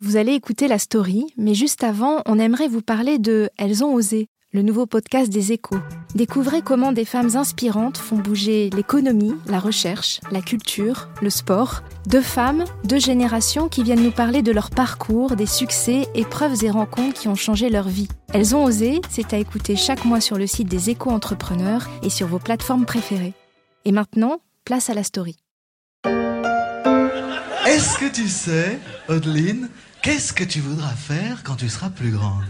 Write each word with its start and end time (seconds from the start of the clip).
Vous 0.00 0.18
allez 0.18 0.32
écouter 0.32 0.68
la 0.68 0.78
story, 0.78 1.26
mais 1.38 1.54
juste 1.54 1.82
avant, 1.82 2.20
on 2.26 2.38
aimerait 2.38 2.68
vous 2.68 2.82
parler 2.82 3.18
de 3.18 3.48
Elles 3.56 3.82
ont 3.82 3.94
osé, 3.94 4.28
le 4.52 4.60
nouveau 4.60 4.84
podcast 4.84 5.32
des 5.32 5.52
échos. 5.52 5.78
Découvrez 6.14 6.60
comment 6.60 6.92
des 6.92 7.06
femmes 7.06 7.34
inspirantes 7.34 7.96
font 7.96 8.18
bouger 8.18 8.68
l'économie, 8.76 9.34
la 9.46 9.58
recherche, 9.58 10.20
la 10.30 10.42
culture, 10.42 11.08
le 11.22 11.30
sport. 11.30 11.82
Deux 12.06 12.20
femmes, 12.20 12.64
deux 12.84 12.98
générations 12.98 13.70
qui 13.70 13.82
viennent 13.82 14.02
nous 14.02 14.10
parler 14.10 14.42
de 14.42 14.52
leur 14.52 14.68
parcours, 14.68 15.34
des 15.34 15.46
succès, 15.46 16.06
épreuves 16.14 16.62
et 16.62 16.70
rencontres 16.70 17.18
qui 17.18 17.28
ont 17.28 17.34
changé 17.34 17.70
leur 17.70 17.88
vie. 17.88 18.08
Elles 18.34 18.54
ont 18.54 18.64
osé, 18.64 19.00
c'est 19.08 19.32
à 19.32 19.38
écouter 19.38 19.76
chaque 19.76 20.04
mois 20.04 20.20
sur 20.20 20.36
le 20.36 20.46
site 20.46 20.68
des 20.68 20.90
échos 20.90 21.08
entrepreneurs 21.08 21.88
et 22.02 22.10
sur 22.10 22.26
vos 22.26 22.38
plateformes 22.38 22.84
préférées. 22.84 23.32
Et 23.86 23.92
maintenant, 23.92 24.40
place 24.66 24.90
à 24.90 24.94
la 24.94 25.04
story. 25.04 25.38
Est-ce 27.66 27.98
que 27.98 28.08
tu 28.08 28.28
sais, 28.28 28.78
Audeline, 29.08 29.68
qu'est-ce 30.00 30.32
que 30.32 30.44
tu 30.44 30.60
voudras 30.60 30.94
faire 30.94 31.42
quand 31.42 31.56
tu 31.56 31.68
seras 31.68 31.90
plus 31.90 32.12
grande? 32.12 32.44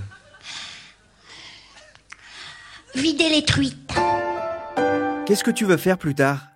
Vider 2.95 3.31
les 3.31 3.42
truites. 3.42 3.95
Qu'est-ce 5.25 5.42
que 5.42 5.50
tu 5.50 5.64
veux 5.64 5.78
faire 5.78 5.97
plus 5.97 6.14
tard? 6.14 6.48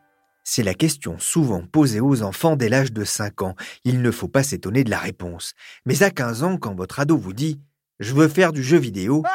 C'est 0.45 0.63
la 0.63 0.75
question 0.75 1.19
souvent 1.19 1.63
posée 1.63 2.01
aux 2.01 2.23
enfants 2.23 2.55
dès 2.55 2.69
l'âge 2.69 2.93
de 2.93 3.03
5 3.03 3.41
ans. 3.41 3.55
Il 3.85 4.03
ne 4.03 4.11
faut 4.11 4.29
pas 4.29 4.43
s'étonner 4.43 4.85
de 4.85 4.91
la 4.91 4.99
réponse. 4.99 5.55
Mais 5.87 6.03
à 6.03 6.11
15 6.11 6.43
ans, 6.43 6.59
quand 6.59 6.75
votre 6.75 7.01
ado 7.01 7.17
vous 7.17 7.33
dit⁇ 7.33 7.55
Je 7.99 8.13
veux 8.13 8.29
faire 8.29 8.53
du 8.53 8.63
jeu 8.63 8.77
vidéo⁇ 8.77 9.23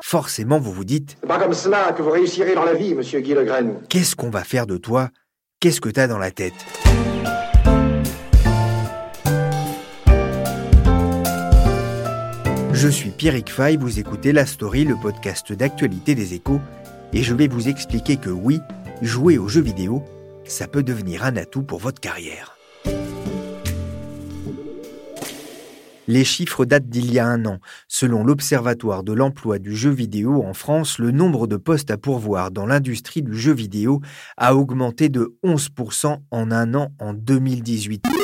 forcément 0.00 0.60
vous 0.60 0.72
vous 0.72 0.84
dites 0.84 1.16
C'est 1.20 1.26
pas 1.26 1.40
comme 1.40 1.54
cela 1.54 1.92
que 1.92 2.02
vous 2.02 2.10
réussirez 2.12 2.54
dans 2.54 2.64
la 2.64 2.74
vie, 2.74 2.94
monsieur 2.94 3.18
Guy 3.18 3.34
Legraine. 3.34 3.80
Qu'est-ce 3.88 4.14
qu'on 4.14 4.30
va 4.30 4.44
faire 4.44 4.68
de 4.68 4.76
toi? 4.76 5.10
Qu'est-ce 5.58 5.80
que 5.80 5.88
t'as 5.88 6.06
dans 6.06 6.18
la 6.18 6.30
tête? 6.30 6.54
Je 12.80 12.86
suis 12.86 13.10
Pierrick 13.10 13.50
Fay, 13.50 13.76
vous 13.76 13.98
écoutez 13.98 14.30
La 14.30 14.46
Story, 14.46 14.84
le 14.84 14.94
podcast 14.94 15.52
d'actualité 15.52 16.14
des 16.14 16.34
échos, 16.34 16.60
et 17.12 17.24
je 17.24 17.34
vais 17.34 17.48
vous 17.48 17.68
expliquer 17.68 18.18
que 18.18 18.30
oui, 18.30 18.60
jouer 19.02 19.36
aux 19.36 19.48
jeux 19.48 19.62
vidéo, 19.62 20.04
ça 20.44 20.68
peut 20.68 20.84
devenir 20.84 21.24
un 21.24 21.36
atout 21.36 21.64
pour 21.64 21.80
votre 21.80 22.00
carrière. 22.00 22.56
Les 26.06 26.22
chiffres 26.22 26.64
datent 26.64 26.88
d'il 26.88 27.12
y 27.12 27.18
a 27.18 27.26
un 27.26 27.46
an. 27.46 27.58
Selon 27.88 28.22
l'Observatoire 28.22 29.02
de 29.02 29.12
l'emploi 29.12 29.58
du 29.58 29.74
jeu 29.74 29.90
vidéo 29.90 30.44
en 30.44 30.54
France, 30.54 31.00
le 31.00 31.10
nombre 31.10 31.48
de 31.48 31.56
postes 31.56 31.90
à 31.90 31.98
pourvoir 31.98 32.52
dans 32.52 32.64
l'industrie 32.64 33.22
du 33.22 33.34
jeu 33.34 33.52
vidéo 33.52 34.00
a 34.36 34.54
augmenté 34.54 35.08
de 35.08 35.36
11% 35.44 36.18
en 36.30 36.50
un 36.52 36.74
an 36.74 36.92
en 37.00 37.12
2018 37.12 38.17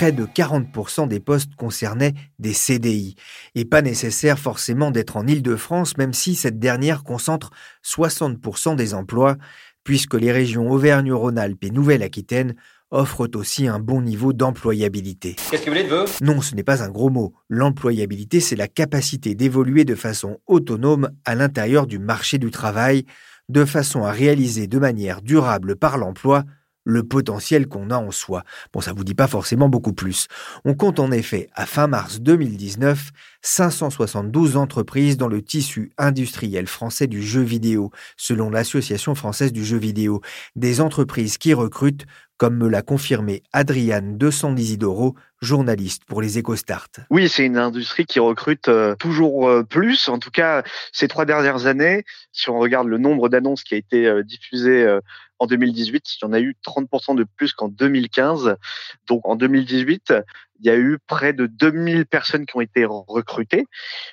près 0.00 0.12
de 0.12 0.24
40% 0.24 1.08
des 1.08 1.20
postes 1.20 1.54
concernaient 1.56 2.14
des 2.38 2.54
CDI. 2.54 3.16
Et 3.54 3.66
pas 3.66 3.82
nécessaire 3.82 4.38
forcément 4.38 4.90
d'être 4.90 5.18
en 5.18 5.26
Île-de-France, 5.26 5.98
même 5.98 6.14
si 6.14 6.36
cette 6.36 6.58
dernière 6.58 7.04
concentre 7.04 7.50
60% 7.84 8.76
des 8.76 8.94
emplois, 8.94 9.36
puisque 9.84 10.14
les 10.14 10.32
régions 10.32 10.70
Auvergne-Rhône-Alpes 10.70 11.64
et 11.64 11.70
Nouvelle-Aquitaine 11.70 12.54
offrent 12.90 13.28
aussi 13.34 13.68
un 13.68 13.78
bon 13.78 14.00
niveau 14.00 14.32
d'employabilité. 14.32 15.36
Qu'est-ce 15.50 15.66
que 15.66 15.68
vous 15.68 15.76
voulez 15.76 15.86
de 15.86 15.94
vous? 15.94 16.24
Non, 16.24 16.40
ce 16.40 16.54
n'est 16.54 16.62
pas 16.62 16.82
un 16.82 16.88
gros 16.88 17.10
mot. 17.10 17.34
L'employabilité, 17.50 18.40
c'est 18.40 18.56
la 18.56 18.68
capacité 18.68 19.34
d'évoluer 19.34 19.84
de 19.84 19.94
façon 19.94 20.38
autonome 20.46 21.10
à 21.26 21.34
l'intérieur 21.34 21.86
du 21.86 21.98
marché 21.98 22.38
du 22.38 22.50
travail, 22.50 23.04
de 23.50 23.66
façon 23.66 24.04
à 24.04 24.12
réaliser 24.12 24.66
de 24.66 24.78
manière 24.78 25.20
durable 25.20 25.76
par 25.76 25.98
l'emploi 25.98 26.44
le 26.90 27.02
potentiel 27.02 27.66
qu'on 27.66 27.90
a 27.90 27.96
en 27.96 28.10
soi. 28.10 28.44
Bon, 28.72 28.80
ça 28.80 28.92
vous 28.92 29.04
dit 29.04 29.14
pas 29.14 29.26
forcément 29.26 29.68
beaucoup 29.68 29.92
plus. 29.92 30.28
On 30.64 30.74
compte 30.74 31.00
en 31.00 31.10
effet, 31.12 31.48
à 31.54 31.66
fin 31.66 31.86
mars 31.86 32.20
2019, 32.20 33.10
572 33.42 34.56
entreprises 34.56 35.16
dans 35.16 35.28
le 35.28 35.42
tissu 35.42 35.92
industriel 35.96 36.66
français 36.66 37.06
du 37.06 37.22
jeu 37.22 37.42
vidéo, 37.42 37.90
selon 38.16 38.50
l'Association 38.50 39.14
française 39.14 39.52
du 39.52 39.64
jeu 39.64 39.78
vidéo. 39.78 40.20
Des 40.56 40.80
entreprises 40.80 41.38
qui 41.38 41.54
recrutent, 41.54 42.06
comme 42.36 42.56
me 42.56 42.68
l'a 42.68 42.82
confirmé 42.82 43.42
Adriane 43.52 44.16
de 44.16 44.30
Isidoro, 44.56 45.14
journaliste 45.40 46.04
pour 46.04 46.20
les 46.20 46.38
EcoStart. 46.38 46.88
Oui, 47.10 47.28
c'est 47.28 47.44
une 47.44 47.56
industrie 47.56 48.04
qui 48.04 48.20
recrute 48.20 48.68
euh, 48.68 48.94
toujours 48.96 49.48
euh, 49.48 49.62
plus. 49.62 50.08
En 50.08 50.18
tout 50.18 50.30
cas, 50.30 50.62
ces 50.92 51.08
trois 51.08 51.24
dernières 51.24 51.66
années, 51.66 52.04
si 52.32 52.50
on 52.50 52.58
regarde 52.58 52.88
le 52.88 52.98
nombre 52.98 53.28
d'annonces 53.28 53.64
qui 53.64 53.74
a 53.74 53.78
été 53.78 54.06
euh, 54.06 54.22
diffusé 54.22 54.98
en 55.38 55.46
2018, 55.46 56.04
il 56.14 56.24
y 56.24 56.28
en 56.28 56.32
a 56.32 56.40
eu 56.40 56.54
30% 56.64 57.16
de 57.16 57.24
plus 57.36 57.54
qu'en 57.54 57.68
2015. 57.68 58.56
Donc 59.08 59.26
en 59.26 59.36
2018, 59.36 60.12
il 60.60 60.66
y 60.66 60.70
a 60.70 60.76
eu 60.76 60.98
près 61.06 61.32
de 61.32 61.46
2000 61.46 62.06
personnes 62.06 62.46
qui 62.46 62.56
ont 62.56 62.60
été 62.60 62.84
recrutées 62.84 63.64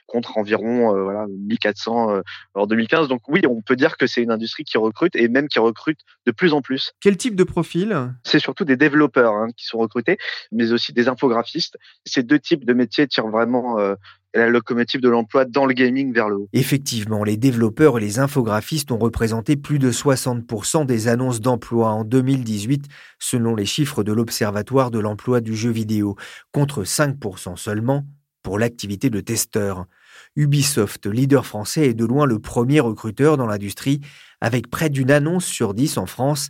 contre 0.05 0.37
environ 0.37 0.95
euh, 0.95 1.03
voilà 1.03 1.25
1400 1.27 2.11
euh, 2.11 2.21
en 2.53 2.65
2015. 2.65 3.07
Donc 3.07 3.21
oui, 3.27 3.41
on 3.47 3.61
peut 3.61 3.75
dire 3.75 3.97
que 3.97 4.07
c'est 4.07 4.23
une 4.23 4.31
industrie 4.31 4.63
qui 4.63 4.77
recrute 4.77 5.15
et 5.15 5.27
même 5.27 5.47
qui 5.47 5.59
recrute 5.59 5.99
de 6.25 6.31
plus 6.31 6.53
en 6.53 6.61
plus. 6.61 6.93
Quel 7.01 7.17
type 7.17 7.35
de 7.35 7.43
profil? 7.43 8.13
C'est 8.23 8.39
surtout 8.39 8.65
des 8.65 8.77
développeurs 8.77 9.33
hein, 9.33 9.47
qui 9.55 9.65
sont 9.65 9.77
recrutés, 9.77 10.17
mais 10.51 10.71
aussi 10.71 10.93
des 10.93 11.09
infographistes. 11.17 11.77
Ces 12.05 12.23
deux 12.23 12.39
types 12.39 12.65
de 12.65 12.73
métiers 12.73 13.07
tirent 13.07 13.27
vraiment 13.27 13.79
euh, 13.79 13.95
la 14.33 14.49
locomotive 14.49 15.01
de 15.01 15.09
l'emploi 15.09 15.45
dans 15.45 15.65
le 15.65 15.73
gaming 15.73 16.13
vers 16.13 16.29
le 16.29 16.35
haut. 16.35 16.49
Effectivement, 16.53 17.23
les 17.23 17.37
développeurs 17.37 17.97
et 17.97 18.01
les 18.01 18.19
infographistes 18.19 18.91
ont 18.91 18.97
représenté 18.97 19.55
plus 19.55 19.79
de 19.79 19.91
60% 19.91 20.85
des 20.85 21.07
annonces 21.07 21.41
d'emploi 21.41 21.89
en 21.89 22.03
2018, 22.03 22.85
selon 23.19 23.55
les 23.55 23.65
chiffres 23.65 24.03
de 24.03 24.13
l'Observatoire 24.13 24.91
de 24.91 24.99
l'emploi 24.99 25.41
du 25.41 25.55
jeu 25.55 25.71
vidéo, 25.71 26.15
contre 26.51 26.83
5% 26.83 27.57
seulement 27.57 28.05
pour 28.43 28.59
l'activité 28.59 29.09
de 29.09 29.19
testeur. 29.19 29.85
Ubisoft, 30.35 31.07
leader 31.07 31.45
français, 31.45 31.89
est 31.89 31.93
de 31.93 32.05
loin 32.05 32.25
le 32.25 32.39
premier 32.39 32.79
recruteur 32.79 33.37
dans 33.37 33.47
l'industrie, 33.47 34.01
avec 34.39 34.69
près 34.69 34.89
d'une 34.89 35.11
annonce 35.11 35.45
sur 35.45 35.73
10 35.73 35.97
en 35.97 36.05
France. 36.05 36.49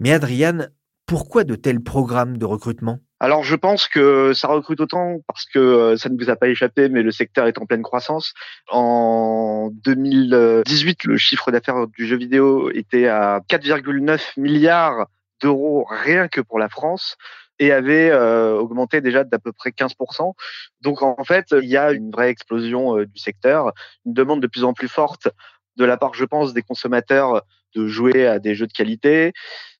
Mais 0.00 0.12
Adriane, 0.12 0.70
pourquoi 1.06 1.44
de 1.44 1.54
tels 1.54 1.82
programmes 1.82 2.38
de 2.38 2.44
recrutement? 2.44 3.00
Alors 3.20 3.44
je 3.44 3.54
pense 3.54 3.86
que 3.86 4.32
ça 4.32 4.48
recrute 4.48 4.80
autant 4.80 5.18
parce 5.26 5.44
que 5.44 5.58
euh, 5.58 5.96
ça 5.98 6.08
ne 6.08 6.16
vous 6.16 6.30
a 6.30 6.36
pas 6.36 6.48
échappé, 6.48 6.88
mais 6.88 7.02
le 7.02 7.10
secteur 7.10 7.46
est 7.46 7.58
en 7.58 7.66
pleine 7.66 7.82
croissance. 7.82 8.32
En 8.70 9.70
2018, 9.84 11.04
le 11.04 11.18
chiffre 11.18 11.50
d'affaires 11.50 11.86
du 11.86 12.06
jeu 12.06 12.16
vidéo 12.16 12.70
était 12.70 13.08
à 13.08 13.40
4,9 13.50 14.40
milliards 14.40 15.06
d'euros 15.42 15.86
rien 15.88 16.28
que 16.28 16.40
pour 16.40 16.58
la 16.58 16.70
France 16.70 17.16
et 17.58 17.72
avait 17.72 18.10
euh, 18.10 18.54
augmenté 18.54 19.02
déjà 19.02 19.22
d'à 19.22 19.38
peu 19.38 19.52
près 19.52 19.70
15%. 19.70 20.32
Donc 20.80 21.02
en 21.02 21.22
fait, 21.24 21.48
il 21.52 21.68
y 21.68 21.76
a 21.76 21.92
une 21.92 22.10
vraie 22.10 22.30
explosion 22.30 22.96
euh, 22.96 23.06
du 23.06 23.20
secteur, 23.20 23.72
une 24.06 24.14
demande 24.14 24.40
de 24.40 24.46
plus 24.46 24.64
en 24.64 24.72
plus 24.72 24.88
forte 24.88 25.28
de 25.76 25.84
la 25.84 25.98
part, 25.98 26.14
je 26.14 26.24
pense, 26.24 26.54
des 26.54 26.62
consommateurs 26.62 27.42
de 27.74 27.86
jouer 27.86 28.26
à 28.26 28.38
des 28.38 28.54
jeux 28.54 28.66
de 28.66 28.72
qualité, 28.72 29.32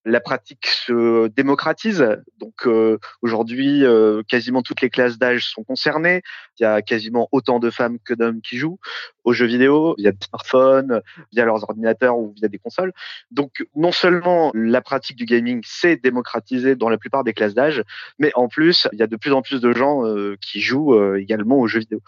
la 0.05 0.21
pratique 0.21 0.67
se 0.67 1.29
démocratise. 1.29 2.07
Donc 2.39 2.67
euh, 2.67 2.99
aujourd'hui, 3.23 3.85
euh, 3.85 4.23
quasiment 4.27 4.63
toutes 4.63 4.81
les 4.81 4.89
classes 4.89 5.19
d'âge 5.19 5.47
sont 5.47 5.63
concernées. 5.63 6.23
Il 6.59 6.63
y 6.63 6.67
a 6.67 6.81
quasiment 6.81 7.29
autant 7.33 7.59
de 7.59 7.71
femmes 7.71 7.99
que 8.05 8.15
d'hommes 8.15 8.41
qui 8.41 8.57
jouent 8.57 8.79
aux 9.25 9.33
jeux 9.33 9.47
vidéo 9.47 9.95
via 9.99 10.13
des 10.13 10.27
smartphones, 10.27 11.03
via 11.33 11.45
leurs 11.45 11.63
ordinateurs 11.65 12.17
ou 12.17 12.33
via 12.37 12.49
des 12.49 12.59
consoles. 12.59 12.93
Donc 13.31 13.67
non 13.77 13.93
seulement 13.93 14.51
la 14.55 14.81
pratique 14.81 15.17
du 15.17 15.27
gaming 15.27 15.63
s'est 15.67 15.97
démocratisée 15.97 16.77
dans 16.77 16.89
la 16.89 16.97
plupart 16.97 17.23
des 17.23 17.35
classes 17.35 17.55
d'âge, 17.55 17.83
mais 18.19 18.33
en 18.35 18.49
plus 18.49 18.89
il 18.93 18.99
y 18.99 19.03
a 19.03 19.07
de 19.07 19.17
plus 19.17 19.33
en 19.33 19.43
plus 19.43 19.61
de 19.61 19.73
gens 19.73 20.07
euh, 20.07 20.37
qui 20.41 20.61
jouent 20.61 21.15
également 21.17 21.59
aux 21.59 21.67
jeux 21.67 21.81
vidéo. 21.81 22.01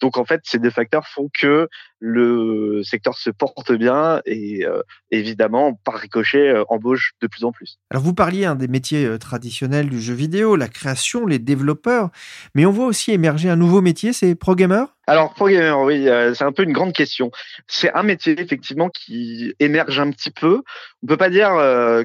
Donc 0.00 0.18
en 0.18 0.24
fait, 0.24 0.42
ces 0.44 0.60
deux 0.60 0.70
facteurs 0.70 1.08
font 1.08 1.28
que 1.32 1.68
le 1.98 2.82
secteur 2.84 3.18
se 3.18 3.30
porte 3.30 3.72
bien 3.72 4.22
et, 4.24 4.64
et 5.10 5.22
évidemment, 5.30 5.74
par 5.84 5.94
ricochet, 5.94 6.52
embauche 6.68 7.12
de 7.20 7.26
plus 7.26 7.44
en 7.44 7.52
plus. 7.52 7.78
Alors 7.90 8.02
vous 8.02 8.14
parliez 8.14 8.44
un 8.44 8.54
des 8.54 8.68
métiers 8.68 9.18
traditionnels 9.18 9.88
du 9.88 10.00
jeu 10.00 10.14
vidéo, 10.14 10.56
la 10.56 10.68
création, 10.68 11.26
les 11.26 11.38
développeurs, 11.38 12.10
mais 12.54 12.66
on 12.66 12.70
voit 12.70 12.86
aussi 12.86 13.12
émerger 13.12 13.48
un 13.48 13.56
nouveau 13.56 13.80
métier, 13.80 14.12
c'est 14.12 14.34
pro 14.34 14.54
gamer 14.54 14.86
alors, 15.06 15.34
pro 15.34 15.48
gamer, 15.48 15.80
oui, 15.80 16.06
c'est 16.34 16.44
un 16.44 16.52
peu 16.52 16.62
une 16.62 16.72
grande 16.72 16.92
question. 16.92 17.32
C'est 17.66 17.92
un 17.94 18.04
métier 18.04 18.40
effectivement 18.40 18.90
qui 18.90 19.54
émerge 19.58 19.98
un 19.98 20.12
petit 20.12 20.30
peu. 20.30 20.62
On 21.02 21.08
peut 21.08 21.16
pas 21.16 21.30
dire 21.30 21.50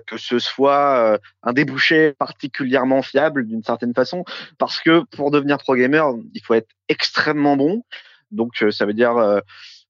que 0.07 0.17
ce 0.17 0.39
soit 0.39 1.19
un 1.43 1.53
débouché 1.53 2.13
particulièrement 2.17 3.03
fiable 3.03 3.45
d'une 3.45 3.61
certaine 3.61 3.93
façon, 3.93 4.25
parce 4.57 4.79
que 4.79 5.03
pour 5.15 5.29
devenir 5.29 5.59
pro 5.59 5.75
gamer, 5.75 6.15
il 6.33 6.41
faut 6.41 6.55
être 6.55 6.71
extrêmement 6.89 7.55
bon. 7.55 7.83
Donc, 8.31 8.63
ça 8.71 8.87
veut 8.87 8.93
dire 8.93 9.41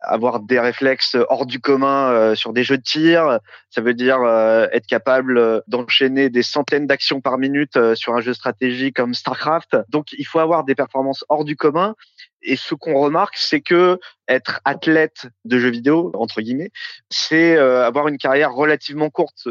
avoir 0.02 0.40
des 0.40 0.60
réflexes 0.60 1.18
hors 1.30 1.46
du 1.46 1.60
commun 1.60 2.12
euh, 2.12 2.36
sur 2.36 2.54
des 2.54 2.64
jeux 2.64 2.78
de 2.78 2.84
tir. 2.84 3.40
Ça 3.70 3.82
veut 3.82 3.94
dire 3.94 4.22
euh, 4.22 4.68
être 4.72 4.86
capable 4.86 5.38
euh, 5.38 5.62
d'enchaîner 5.68 6.30
des 6.30 6.44
centaines 6.44 6.88
d'actions 6.88 7.22
par 7.22 7.38
minute 7.38 7.96
sur 7.96 8.16
un 8.16 8.22
jeu 8.22 8.34
stratégique 8.34 8.96
comme 8.96 9.14
StarCraft. 9.14 9.78
Donc, 9.90 10.14
il 10.14 10.26
faut 10.26 10.40
avoir 10.40 10.64
des 10.64 10.76
performances 10.76 11.26
hors 11.30 11.46
du 11.46 11.56
commun. 11.56 11.96
Et 12.42 12.56
ce 12.56 12.76
qu'on 12.76 13.00
remarque, 13.00 13.38
c'est 13.38 13.62
que 13.62 14.00
être 14.28 14.62
athlète 14.66 15.28
de 15.46 15.58
jeux 15.58 15.72
vidéo, 15.72 16.12
entre 16.14 16.42
guillemets, 16.42 16.72
c'est 17.10 17.58
avoir 17.58 18.08
une 18.08 18.20
carrière 18.20 18.54
relativement 18.54 19.10
courte. 19.10 19.48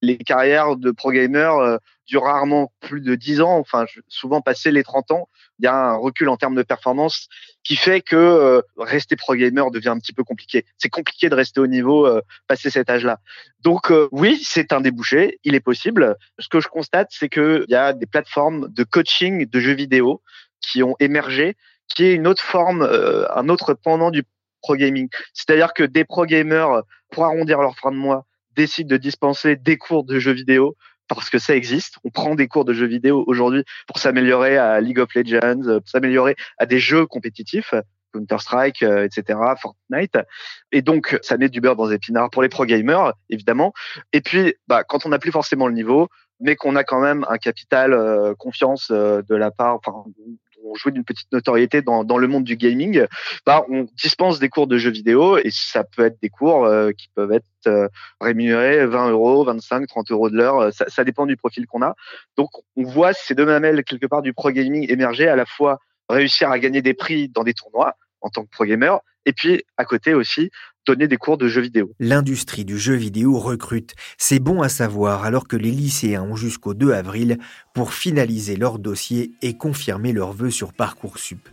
Les 0.00 0.16
carrières 0.16 0.76
de 0.76 0.90
pro 0.92 1.12
gamers 1.12 1.78
durent 2.08 2.24
rarement 2.24 2.72
plus 2.80 3.00
de 3.00 3.14
10 3.14 3.40
ans, 3.42 3.58
enfin 3.58 3.84
souvent 4.08 4.40
passé 4.40 4.72
les 4.72 4.82
30 4.82 5.12
ans 5.12 5.28
il 5.58 5.64
y 5.64 5.66
a 5.66 5.74
un 5.74 5.96
recul 5.96 6.28
en 6.28 6.36
termes 6.36 6.54
de 6.54 6.62
performance 6.62 7.28
qui 7.64 7.76
fait 7.76 8.00
que 8.00 8.16
euh, 8.16 8.62
rester 8.76 9.16
pro 9.16 9.34
gamer 9.34 9.70
devient 9.70 9.88
un 9.88 9.98
petit 9.98 10.12
peu 10.12 10.24
compliqué. 10.24 10.64
C'est 10.78 10.88
compliqué 10.88 11.28
de 11.28 11.34
rester 11.34 11.60
au 11.60 11.66
niveau 11.66 12.06
euh, 12.06 12.22
passer 12.46 12.70
cet 12.70 12.88
âge-là. 12.90 13.18
Donc 13.60 13.90
euh, 13.90 14.08
oui, 14.12 14.40
c'est 14.42 14.72
un 14.72 14.80
débouché, 14.80 15.38
il 15.44 15.54
est 15.54 15.60
possible. 15.60 16.16
Ce 16.38 16.48
que 16.48 16.60
je 16.60 16.68
constate, 16.68 17.08
c'est 17.10 17.28
qu'il 17.28 17.66
y 17.68 17.74
a 17.74 17.92
des 17.92 18.06
plateformes 18.06 18.68
de 18.72 18.84
coaching 18.84 19.46
de 19.46 19.60
jeux 19.60 19.74
vidéo 19.74 20.22
qui 20.60 20.82
ont 20.82 20.96
émergé, 21.00 21.56
qui 21.88 22.04
est 22.04 22.14
une 22.14 22.26
autre 22.26 22.42
forme, 22.42 22.82
un 22.82 23.48
autre 23.48 23.74
pendant 23.74 24.10
du 24.10 24.24
pro 24.60 24.76
gaming. 24.76 25.08
C'est-à-dire 25.32 25.72
que 25.72 25.84
des 25.84 26.04
pro 26.04 26.26
gamers, 26.26 26.82
pour 27.10 27.24
arrondir 27.24 27.60
leur 27.60 27.76
fin 27.76 27.90
de 27.90 27.96
mois, 27.96 28.26
décident 28.54 28.88
de 28.88 28.96
dispenser 28.96 29.56
des 29.56 29.76
cours 29.76 30.04
de 30.04 30.18
jeux 30.18 30.32
vidéo 30.32 30.76
parce 31.08 31.30
que 31.30 31.38
ça 31.38 31.56
existe. 31.56 31.96
On 32.04 32.10
prend 32.10 32.34
des 32.34 32.48
cours 32.48 32.64
de 32.64 32.72
jeux 32.72 32.86
vidéo 32.86 33.24
aujourd'hui 33.26 33.64
pour 33.86 33.98
s'améliorer 33.98 34.56
à 34.56 34.80
League 34.80 34.98
of 34.98 35.14
Legends, 35.14 35.66
euh, 35.66 35.80
pour 35.80 35.88
s'améliorer 35.88 36.36
à 36.58 36.66
des 36.66 36.78
jeux 36.78 37.06
compétitifs. 37.06 37.74
Counter-Strike, 38.14 38.82
euh, 38.82 39.04
etc., 39.04 39.38
Fortnite. 39.60 40.18
Et 40.72 40.80
donc, 40.80 41.18
ça 41.20 41.36
met 41.36 41.50
du 41.50 41.60
beurre 41.60 41.76
dans 41.76 41.86
les 41.88 41.96
épinards 41.96 42.30
pour 42.30 42.40
les 42.40 42.48
pro 42.48 42.64
gamers, 42.64 43.12
évidemment. 43.28 43.74
Et 44.14 44.22
puis, 44.22 44.54
bah, 44.66 44.82
quand 44.82 45.04
on 45.04 45.10
n'a 45.10 45.18
plus 45.18 45.30
forcément 45.30 45.66
le 45.66 45.74
niveau, 45.74 46.08
mais 46.40 46.56
qu'on 46.56 46.74
a 46.74 46.84
quand 46.84 47.00
même 47.00 47.26
un 47.28 47.36
capital 47.36 47.92
euh, 47.92 48.34
confiance 48.34 48.90
de 48.90 49.34
la 49.34 49.50
part, 49.50 49.74
enfin, 49.74 50.04
on 50.64 50.74
joue 50.74 50.90
d'une 50.90 51.04
petite 51.04 51.30
notoriété 51.32 51.82
dans, 51.82 52.04
dans, 52.04 52.18
le 52.18 52.28
monde 52.28 52.44
du 52.44 52.56
gaming, 52.56 53.06
bah, 53.46 53.64
on 53.70 53.86
dispense 54.02 54.38
des 54.38 54.48
cours 54.48 54.66
de 54.66 54.78
jeux 54.78 54.90
vidéo 54.90 55.38
et 55.38 55.50
ça 55.50 55.84
peut 55.84 56.04
être 56.04 56.18
des 56.22 56.28
cours 56.28 56.64
euh, 56.64 56.90
qui 56.92 57.08
peuvent 57.14 57.32
être 57.32 57.46
euh, 57.66 57.88
rémunérés 58.20 58.86
20 58.86 59.10
euros, 59.10 59.44
25, 59.44 59.86
30 59.86 60.10
euros 60.10 60.30
de 60.30 60.36
l'heure. 60.36 60.58
Euh, 60.58 60.70
ça, 60.70 60.86
ça, 60.88 61.04
dépend 61.04 61.26
du 61.26 61.36
profil 61.36 61.66
qu'on 61.66 61.82
a. 61.82 61.94
Donc, 62.36 62.50
on 62.76 62.82
voit 62.82 63.12
ces 63.12 63.34
deux 63.34 63.46
mamelles 63.46 63.84
quelque 63.84 64.06
part 64.06 64.22
du 64.22 64.32
pro 64.32 64.50
gaming 64.50 64.90
émerger 64.90 65.28
à 65.28 65.36
la 65.36 65.46
fois 65.46 65.78
réussir 66.08 66.50
à 66.50 66.58
gagner 66.58 66.82
des 66.82 66.94
prix 66.94 67.28
dans 67.28 67.44
des 67.44 67.54
tournois 67.54 67.94
en 68.20 68.30
tant 68.30 68.44
que 68.44 68.50
pro 68.50 68.64
gamer 68.64 69.00
et 69.26 69.32
puis 69.32 69.62
à 69.76 69.84
côté 69.84 70.14
aussi 70.14 70.50
des 70.96 71.16
cours 71.16 71.38
de 71.38 71.48
jeux 71.48 71.60
vidéo. 71.60 71.92
L'industrie 72.00 72.64
du 72.64 72.78
jeu 72.78 72.94
vidéo 72.94 73.38
recrute. 73.38 73.94
C'est 74.16 74.38
bon 74.38 74.62
à 74.62 74.68
savoir 74.68 75.24
alors 75.24 75.46
que 75.46 75.56
les 75.56 75.70
lycéens 75.70 76.22
ont 76.22 76.36
jusqu'au 76.36 76.74
2 76.74 76.92
avril 76.92 77.38
pour 77.74 77.92
finaliser 77.92 78.56
leur 78.56 78.78
dossier 78.78 79.32
et 79.42 79.54
confirmer 79.54 80.12
leurs 80.12 80.32
vœux 80.32 80.50
sur 80.50 80.72
Parcoursup. 80.72 81.48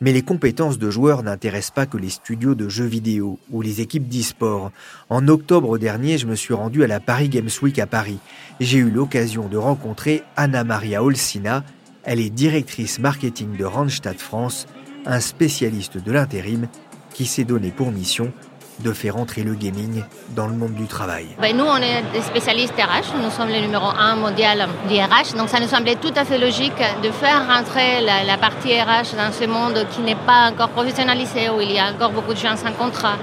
Mais 0.00 0.12
les 0.12 0.22
compétences 0.22 0.78
de 0.78 0.90
joueurs 0.90 1.22
n'intéressent 1.22 1.74
pas 1.74 1.86
que 1.86 1.98
les 1.98 2.10
studios 2.10 2.54
de 2.54 2.68
jeux 2.68 2.86
vidéo 2.86 3.38
ou 3.50 3.62
les 3.62 3.80
équipes 3.80 4.08
d'e-sport. 4.08 4.72
En 5.08 5.28
octobre 5.28 5.78
dernier, 5.78 6.18
je 6.18 6.26
me 6.26 6.34
suis 6.34 6.54
rendu 6.54 6.82
à 6.82 6.86
la 6.86 7.00
Paris 7.00 7.28
Games 7.28 7.48
Week 7.62 7.78
à 7.78 7.86
Paris. 7.86 8.18
J'ai 8.60 8.78
eu 8.78 8.90
l'occasion 8.90 9.48
de 9.48 9.56
rencontrer 9.56 10.22
Anna 10.36 10.64
Maria 10.64 11.02
Olsina. 11.02 11.64
Elle 12.04 12.20
est 12.20 12.30
directrice 12.30 12.98
marketing 12.98 13.56
de 13.56 13.64
Randstad 13.64 14.18
France, 14.18 14.66
un 15.04 15.20
spécialiste 15.20 15.98
de 16.02 16.12
l'intérim 16.12 16.68
qui 17.12 17.26
s'est 17.26 17.44
donné 17.44 17.70
pour 17.70 17.90
mission 17.90 18.32
de 18.80 18.92
faire 18.92 19.16
entrer 19.16 19.42
le 19.42 19.54
gaming 19.54 20.02
dans 20.30 20.46
le 20.46 20.52
monde 20.54 20.74
du 20.74 20.86
travail. 20.86 21.26
Ben 21.40 21.56
Nous, 21.56 21.64
on 21.64 21.76
est 21.76 22.02
des 22.12 22.22
spécialistes 22.22 22.74
RH, 22.74 23.16
nous 23.22 23.30
sommes 23.30 23.48
le 23.48 23.60
numéro 23.60 23.86
un 23.86 24.16
mondial 24.16 24.68
du 24.88 24.94
RH, 24.94 25.36
donc 25.36 25.48
ça 25.48 25.60
nous 25.60 25.68
semblait 25.68 25.96
tout 25.96 26.12
à 26.16 26.24
fait 26.24 26.38
logique 26.38 26.80
de 27.02 27.10
faire 27.10 27.46
rentrer 27.46 28.00
la, 28.00 28.36
partie 28.36 28.80
RH 28.80 29.16
dans 29.16 29.32
ce 29.32 29.46
monde 29.46 29.84
qui 29.90 30.00
n'est 30.00 30.14
pas 30.14 30.50
encore 30.50 30.68
professionnalisé, 30.68 31.50
où 31.50 31.60
il 31.60 31.72
y 31.72 31.78
a 31.78 31.90
encore 31.90 32.10
beaucoup 32.10 32.34
de 32.34 32.38
gens 32.38 32.56
sans 32.56 32.72
contrat, 32.72 33.16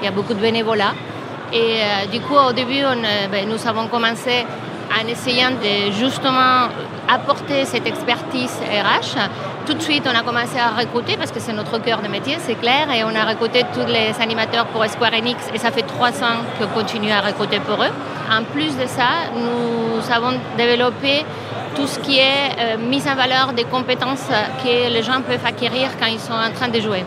il 0.00 0.04
y 0.04 0.08
a 0.08 0.10
beaucoup 0.10 0.34
de 0.34 0.40
bénévolat. 0.40 0.94
Et 1.52 1.82
euh, 1.82 2.06
du 2.10 2.20
coup, 2.20 2.34
au 2.34 2.52
début, 2.52 2.82
euh, 2.82 2.94
ben, 3.30 3.46
nous 3.46 3.66
avons 3.68 3.86
commencé 3.88 4.46
en 4.98 5.06
essayant 5.06 5.50
de 5.50 5.92
justement 5.92 6.68
apporter 7.08 7.64
cette 7.64 7.86
expertise 7.86 8.58
RH 8.60 9.18
tout 9.66 9.74
de 9.74 9.80
suite, 9.82 10.04
on 10.06 10.16
a 10.16 10.22
commencé 10.22 10.58
à 10.58 10.70
recruter 10.70 11.16
parce 11.16 11.30
que 11.30 11.40
c'est 11.40 11.52
notre 11.52 11.78
cœur 11.78 12.00
de 12.02 12.08
métier, 12.08 12.36
c'est 12.40 12.54
clair, 12.54 12.90
et 12.90 13.04
on 13.04 13.14
a 13.14 13.24
recruté 13.24 13.64
tous 13.72 13.86
les 13.86 14.12
animateurs 14.20 14.66
pour 14.66 14.84
Square 14.86 15.14
Enix 15.14 15.38
et 15.54 15.58
ça 15.58 15.70
fait 15.70 15.82
trois 15.82 16.10
ans 16.22 16.42
qu'on 16.58 16.68
continue 16.68 17.10
à 17.10 17.20
recruter 17.20 17.60
pour 17.60 17.82
eux. 17.82 17.92
En 18.30 18.44
plus 18.44 18.76
de 18.76 18.86
ça, 18.86 19.30
nous 19.34 20.12
avons 20.12 20.38
développé 20.56 21.24
tout 21.76 21.86
ce 21.86 21.98
qui 22.00 22.18
est 22.18 22.50
euh, 22.58 22.76
mise 22.78 23.06
en 23.06 23.14
valeur 23.14 23.52
des 23.52 23.64
compétences 23.64 24.28
que 24.62 24.92
les 24.92 25.02
gens 25.02 25.22
peuvent 25.22 25.46
acquérir 25.46 25.90
quand 25.98 26.06
ils 26.06 26.20
sont 26.20 26.32
en 26.32 26.50
train 26.52 26.68
de 26.68 26.80
jouer. 26.80 27.04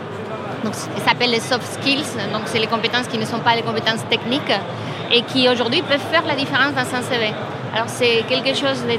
Donc, 0.64 0.74
ça 0.74 1.04
s'appelle 1.04 1.30
les 1.30 1.40
soft 1.40 1.66
skills, 1.80 2.16
donc 2.32 2.42
c'est 2.46 2.58
les 2.58 2.66
compétences 2.66 3.06
qui 3.06 3.18
ne 3.18 3.24
sont 3.24 3.38
pas 3.40 3.54
les 3.54 3.62
compétences 3.62 4.04
techniques 4.08 4.52
et 5.12 5.22
qui 5.22 5.48
aujourd'hui 5.48 5.82
peuvent 5.82 6.06
faire 6.10 6.26
la 6.26 6.34
différence 6.34 6.72
dans 6.72 6.96
un 6.96 7.02
CV. 7.02 7.32
Alors 7.76 7.90
c'est 7.90 8.24
quelque 8.26 8.54
chose 8.54 8.84
de 8.88 8.96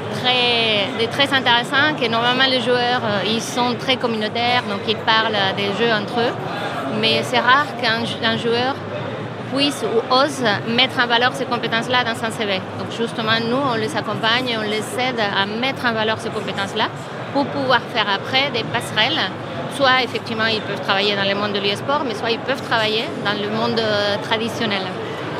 très, 1.10 1.34
intéressant 1.34 1.98
que 2.00 2.08
normalement 2.08 2.44
les 2.48 2.60
joueurs, 2.60 3.02
euh, 3.02 3.22
ils 3.26 3.42
sont 3.42 3.74
très 3.74 3.96
communautaires, 3.96 4.62
donc 4.70 4.82
ils 4.86 4.96
parlent 4.98 5.36
des 5.56 5.70
jeux 5.76 5.92
entre 5.92 6.20
eux. 6.20 6.32
Mais 7.00 7.24
c'est 7.24 7.40
rare 7.40 7.66
qu'un 7.82 8.36
joueur 8.36 8.76
puisse 9.52 9.82
ou 9.82 10.14
ose 10.14 10.44
mettre 10.68 11.02
en 11.02 11.08
valeur 11.08 11.34
ces 11.34 11.46
compétences-là 11.46 12.04
dans 12.04 12.14
son 12.14 12.30
CV. 12.30 12.60
Donc 12.78 12.92
justement, 12.96 13.40
nous, 13.50 13.56
on 13.56 13.74
les 13.74 13.96
accompagne, 13.96 14.56
on 14.56 14.62
les 14.62 14.84
aide 15.04 15.18
à 15.18 15.44
mettre 15.44 15.84
en 15.84 15.92
valeur 15.92 16.20
ces 16.20 16.30
compétences-là 16.30 16.86
pour 17.32 17.46
pouvoir 17.46 17.80
faire 17.92 18.06
après 18.08 18.52
des 18.52 18.62
passerelles. 18.62 19.18
Soit 19.74 20.04
effectivement, 20.04 20.46
ils 20.46 20.60
peuvent 20.60 20.82
travailler 20.82 21.16
dans 21.16 21.28
le 21.28 21.34
monde 21.34 21.52
de 21.52 21.58
l'e-sport, 21.58 22.02
mais 22.06 22.14
soit 22.14 22.30
ils 22.30 22.38
peuvent 22.38 22.62
travailler 22.62 23.06
dans 23.24 23.34
le 23.34 23.50
monde 23.50 23.80
euh, 23.80 24.14
traditionnel. 24.22 24.82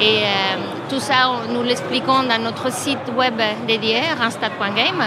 Euh, 0.00 0.77
tout 0.88 1.00
ça, 1.00 1.30
nous 1.50 1.62
l'expliquons 1.62 2.22
dans 2.22 2.42
notre 2.42 2.72
site 2.72 3.12
web 3.14 3.40
dédié, 3.66 4.00
randstad.game, 4.18 5.02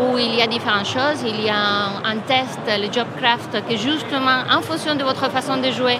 où 0.00 0.18
il 0.18 0.34
y 0.34 0.42
a 0.42 0.46
différentes 0.46 0.86
choses. 0.86 1.22
Il 1.26 1.42
y 1.42 1.48
a 1.48 2.00
un, 2.04 2.18
test, 2.26 2.60
le 2.66 2.92
Jobcraft, 2.92 3.66
qui 3.68 3.78
justement, 3.78 4.42
en 4.50 4.60
fonction 4.60 4.94
de 4.94 5.02
votre 5.02 5.30
façon 5.30 5.56
de 5.56 5.70
jouer, 5.70 5.98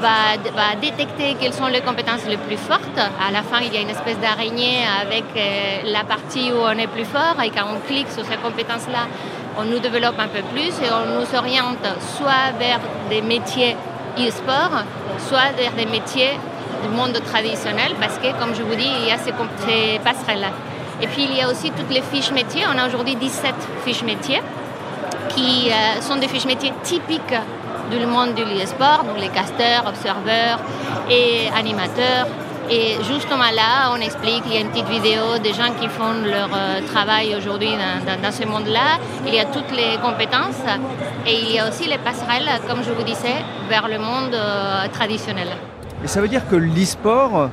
va, 0.00 0.76
détecter 0.80 1.36
quelles 1.40 1.52
sont 1.54 1.66
les 1.66 1.80
compétences 1.80 2.26
les 2.28 2.36
plus 2.36 2.56
fortes. 2.56 2.98
À 2.98 3.30
la 3.32 3.42
fin, 3.42 3.60
il 3.62 3.72
y 3.72 3.76
a 3.78 3.80
une 3.80 3.90
espèce 3.90 4.18
d'araignée 4.18 4.80
avec 5.00 5.24
euh, 5.36 5.92
la 5.92 6.04
partie 6.04 6.52
où 6.52 6.58
on 6.62 6.78
est 6.78 6.86
plus 6.86 7.04
fort 7.04 7.36
et 7.42 7.50
quand 7.50 7.66
on 7.74 7.86
clique 7.86 8.10
sur 8.10 8.24
ces 8.24 8.36
compétences-là, 8.36 9.06
on 9.58 9.64
nous 9.64 9.78
développe 9.78 10.18
un 10.18 10.28
peu 10.28 10.42
plus 10.52 10.68
et 10.84 10.90
on 10.92 11.18
nous 11.18 11.34
oriente 11.36 11.86
soit 12.16 12.52
vers 12.58 12.80
des 13.08 13.20
métiers 13.20 13.76
e-sport, 14.18 14.84
soit 15.18 15.52
vers 15.56 15.72
des 15.72 15.86
métiers 15.86 16.38
du 16.82 16.88
monde 16.88 17.18
traditionnel 17.24 17.92
parce 18.00 18.18
que, 18.18 18.38
comme 18.38 18.54
je 18.54 18.62
vous 18.62 18.74
dis, 18.74 18.88
il 19.02 19.08
y 19.08 19.12
a 19.12 19.18
ces, 19.18 19.32
passerelles-là. 20.02 20.52
Et 21.02 21.06
puis, 21.06 21.24
il 21.24 21.36
y 21.36 21.40
a 21.40 21.48
aussi 21.48 21.70
toutes 21.70 21.90
les 21.90 22.02
fiches 22.02 22.32
métiers. 22.32 22.64
On 22.72 22.78
a 22.78 22.86
aujourd'hui 22.86 23.16
17 23.16 23.54
fiches 23.84 24.02
métiers 24.02 24.42
qui 25.34 25.70
euh, 25.70 26.00
sont 26.00 26.16
des 26.16 26.28
fiches 26.28 26.46
métiers 26.46 26.72
typiques 26.82 27.34
du 27.90 28.06
monde 28.06 28.34
du 28.34 28.42
e-sport, 28.42 29.04
donc 29.04 29.18
les 29.18 29.28
casteurs, 29.28 29.84
observeurs 29.86 30.58
et 31.10 31.48
animateurs. 31.56 32.26
Et 32.70 32.98
justement 33.02 33.50
là, 33.52 33.90
on 33.92 34.00
explique, 34.00 34.44
il 34.46 34.54
y 34.54 34.56
a 34.58 34.60
une 34.60 34.70
petite 34.70 34.88
vidéo 34.88 35.38
des 35.42 35.52
gens 35.52 35.72
qui 35.80 35.88
font 35.88 36.12
leur 36.24 36.50
euh, 36.54 36.80
travail 36.86 37.34
aujourd'hui 37.34 37.70
dans, 38.22 38.32
ce 38.32 38.44
monde-là. 38.44 38.98
Il 39.26 39.34
y 39.34 39.40
a 39.40 39.46
toutes 39.46 39.72
les 39.72 39.96
compétences 40.00 40.62
et 41.26 41.34
il 41.34 41.52
y 41.52 41.58
a 41.58 41.68
aussi 41.68 41.88
les 41.88 41.98
passerelles, 41.98 42.48
comme 42.68 42.84
je 42.84 42.92
vous 42.92 43.02
disais, 43.02 43.42
vers 43.68 43.88
le 43.88 43.98
monde 43.98 44.34
euh, 44.34 44.86
traditionnel. 44.92 45.48
Et 46.02 46.06
ça 46.06 46.20
veut 46.20 46.28
dire 46.28 46.48
que 46.48 46.56
l'e-sport, 46.56 47.50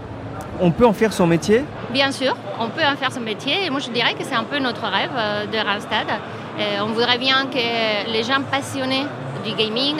on 0.61 0.71
peut 0.71 0.85
en 0.85 0.93
faire 0.93 1.11
son 1.11 1.27
métier 1.27 1.63
Bien 1.91 2.11
sûr, 2.11 2.35
on 2.59 2.69
peut 2.69 2.81
en 2.83 2.95
faire 2.95 3.11
son 3.11 3.19
métier. 3.19 3.65
Et 3.65 3.69
moi, 3.69 3.79
je 3.79 3.89
dirais 3.89 4.13
que 4.13 4.23
c'est 4.23 4.35
un 4.35 4.43
peu 4.43 4.59
notre 4.59 4.83
rêve 4.83 5.11
euh, 5.15 5.45
de 5.45 5.57
Randstad. 5.57 6.07
Euh, 6.59 6.79
on 6.81 6.87
voudrait 6.87 7.17
bien 7.17 7.45
que 7.47 8.11
les 8.11 8.23
gens 8.23 8.41
passionnés 8.49 9.05
du 9.45 9.53
gaming 9.53 9.97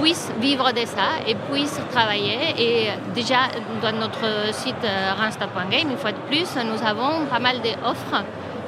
puissent 0.00 0.30
vivre 0.40 0.72
de 0.72 0.84
ça 0.84 1.22
et 1.26 1.34
puissent 1.50 1.80
travailler. 1.92 2.38
Et 2.58 2.88
déjà, 3.14 3.48
dans 3.80 3.92
notre 3.92 4.52
site 4.52 4.86
randstad.game, 5.18 5.90
une 5.90 5.96
fois 5.96 6.12
de 6.12 6.18
plus, 6.28 6.48
nous 6.56 6.86
avons 6.86 7.24
pas 7.30 7.38
mal 7.38 7.56
d'offres 7.62 8.22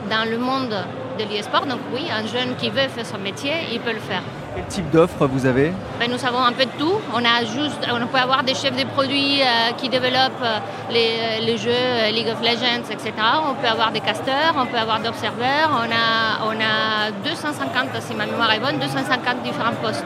dans 0.09 0.31
le 0.31 0.39
monde 0.39 0.75
de 1.19 1.25
l'e-sport. 1.25 1.67
Donc 1.67 1.81
oui, 1.93 2.07
un 2.11 2.27
jeune 2.27 2.57
qui 2.57 2.71
veut 2.71 2.89
faire 2.89 3.05
son 3.05 3.19
métier, 3.19 3.53
il 3.73 3.81
peut 3.81 3.93
le 3.93 4.01
faire. 4.01 4.23
Quel 4.59 4.67
type 4.67 4.91
d'offres 4.91 5.29
vous 5.29 5.47
avez 5.47 5.73
ben, 6.01 6.11
Nous 6.11 6.25
avons 6.27 6.43
un 6.43 6.51
peu 6.51 6.65
de 6.65 6.71
tout. 6.77 6.97
On, 7.15 7.25
a 7.25 7.45
juste, 7.45 7.79
on 7.93 8.05
peut 8.09 8.19
avoir 8.19 8.43
des 8.43 8.57
chefs 8.57 8.77
de 8.77 8.85
produits 8.89 9.41
euh, 9.41 9.71
qui 9.77 9.89
développent 9.89 10.43
euh, 10.43 10.59
les, 10.91 11.47
les, 11.47 11.57
jeux 11.57 11.71
euh, 11.71 12.11
League 12.11 12.27
of 12.27 12.41
Legends, 12.41 12.91
etc. 12.91 13.13
On 13.49 13.55
peut 13.55 13.69
avoir 13.69 13.93
des 13.93 14.01
casteurs, 14.01 14.55
on 14.57 14.67
peut 14.67 14.77
avoir 14.77 14.99
des 14.99 15.07
observeurs. 15.07 15.71
On 15.71 15.89
a, 15.93 16.49
on 16.49 16.59
a 16.61 17.13
250, 17.25 18.03
si 18.03 18.17
ma 18.17 18.27
mémoire 18.27 18.53
est 18.53 18.59
bonne, 18.59 18.81
250 18.81 19.45
différents 19.45 19.77
postes. 19.81 20.05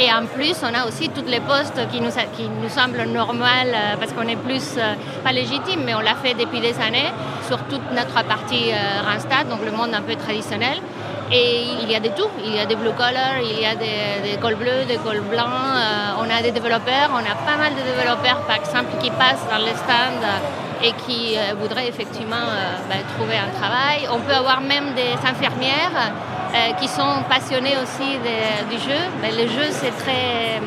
Et 0.00 0.12
en 0.12 0.26
plus, 0.26 0.56
on 0.64 0.74
a 0.74 0.88
aussi 0.88 1.08
toutes 1.10 1.30
les 1.30 1.40
postes 1.40 1.80
qui 1.92 2.00
nous, 2.00 2.10
qui 2.36 2.48
nous 2.48 2.68
semblent 2.68 3.04
normales 3.08 3.74
parce 4.00 4.12
qu'on 4.12 4.26
est 4.28 4.36
plus, 4.36 4.78
pas 5.22 5.32
légitime, 5.32 5.82
mais 5.86 5.94
on 5.94 6.00
l'a 6.00 6.16
fait 6.16 6.34
depuis 6.34 6.60
des 6.60 6.74
années 6.80 7.10
sur 7.46 7.58
toute 7.64 7.92
notre 7.92 8.24
partie 8.24 8.72
Randstad, 9.06 9.48
donc 9.48 9.60
le 9.64 9.70
monde 9.70 9.94
un 9.94 10.02
peu 10.02 10.16
traditionnel. 10.16 10.82
Et 11.32 11.66
il 11.82 11.90
y 11.90 11.94
a 11.94 12.00
de 12.00 12.08
tout. 12.08 12.28
Il 12.44 12.54
y 12.54 12.58
a 12.60 12.66
des 12.66 12.76
blue 12.76 12.92
collar, 12.96 13.40
il 13.42 13.60
y 13.60 13.66
a 13.66 13.74
des, 13.74 14.36
cols 14.40 14.54
bleus, 14.54 14.84
des 14.86 14.96
cols 14.96 15.22
blancs. 15.22 15.46
Euh, 15.46 16.20
on 16.20 16.30
a 16.30 16.40
des 16.40 16.52
développeurs. 16.52 17.10
On 17.12 17.18
a 17.18 17.34
pas 17.44 17.56
mal 17.56 17.72
de 17.74 17.82
développeurs, 17.82 18.40
par 18.46 18.56
exemple, 18.56 18.96
qui 19.00 19.10
passent 19.10 19.46
dans 19.50 19.58
les 19.58 19.74
stands 19.74 20.26
et 20.82 20.92
qui 21.04 21.36
euh, 21.36 21.54
voudraient 21.60 21.88
effectivement 21.88 22.46
euh, 22.46 22.76
ben, 22.88 22.98
trouver 23.16 23.36
un 23.36 23.50
travail. 23.58 24.06
On 24.12 24.20
peut 24.20 24.34
avoir 24.34 24.60
même 24.60 24.94
des 24.94 25.14
infirmières 25.28 26.12
qui 26.80 26.88
sont 26.88 27.22
passionnées 27.28 27.74
aussi 27.82 28.16
du 28.70 28.78
jeu. 28.78 29.00
Mais 29.20 29.30
le 29.30 29.46
jeu, 29.46 29.66
c'est 29.70 29.90
très, 29.98 30.62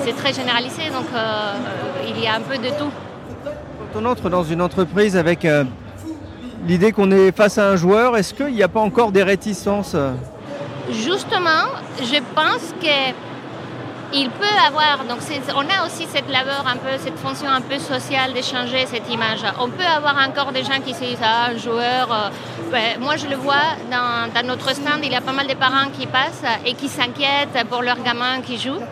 c'est 0.00 0.16
très 0.16 0.32
généralisé, 0.32 0.90
donc 0.90 1.06
il 2.08 2.20
y 2.20 2.26
a 2.26 2.34
un 2.34 2.40
peu 2.40 2.56
de 2.58 2.68
tout. 2.70 2.90
Quand 3.92 4.00
on 4.00 4.06
entre 4.06 4.28
dans 4.28 4.42
une 4.42 4.60
entreprise 4.60 5.16
avec 5.16 5.46
l'idée 6.66 6.92
qu'on 6.92 7.10
est 7.10 7.32
face 7.32 7.58
à 7.58 7.70
un 7.70 7.76
joueur, 7.76 8.16
est-ce 8.16 8.34
qu'il 8.34 8.54
n'y 8.54 8.62
a 8.62 8.68
pas 8.68 8.80
encore 8.80 9.12
des 9.12 9.22
réticences? 9.22 9.96
Justement, 10.90 11.68
je 11.98 12.20
pense 12.34 12.74
que 12.80 13.29
il 14.12 14.30
peut 14.30 14.44
avoir, 14.66 15.04
donc 15.04 15.18
on 15.54 15.60
a 15.60 15.86
aussi 15.86 16.06
cette 16.06 16.28
labeur 16.28 16.64
un 16.66 16.76
peu, 16.76 16.98
cette 16.98 17.18
fonction 17.18 17.48
un 17.48 17.60
peu 17.60 17.78
sociale 17.78 18.32
d'échanger 18.32 18.86
cette 18.86 19.08
image. 19.08 19.40
On 19.60 19.68
peut 19.68 19.84
avoir 19.84 20.16
encore 20.28 20.52
des 20.52 20.64
gens 20.64 20.80
qui 20.84 20.94
se 20.94 21.00
disent, 21.00 21.18
ah, 21.22 21.50
un 21.50 21.56
joueur, 21.56 22.10
euh, 22.12 22.78
moi 23.00 23.16
je 23.16 23.26
le 23.26 23.36
vois 23.36 23.76
dans, 23.90 24.46
notre 24.46 24.74
stand, 24.74 25.00
il 25.04 25.12
y 25.12 25.14
a 25.14 25.20
pas 25.20 25.32
mal 25.32 25.46
de 25.46 25.54
parents 25.54 25.90
qui 25.96 26.06
passent 26.06 26.42
et 26.64 26.74
qui 26.74 26.88
s'inquiètent 26.88 27.66
pour 27.68 27.82
leurs 27.82 28.02
gamins 28.02 28.40
qui 28.40 28.58
jouent. 28.58 28.82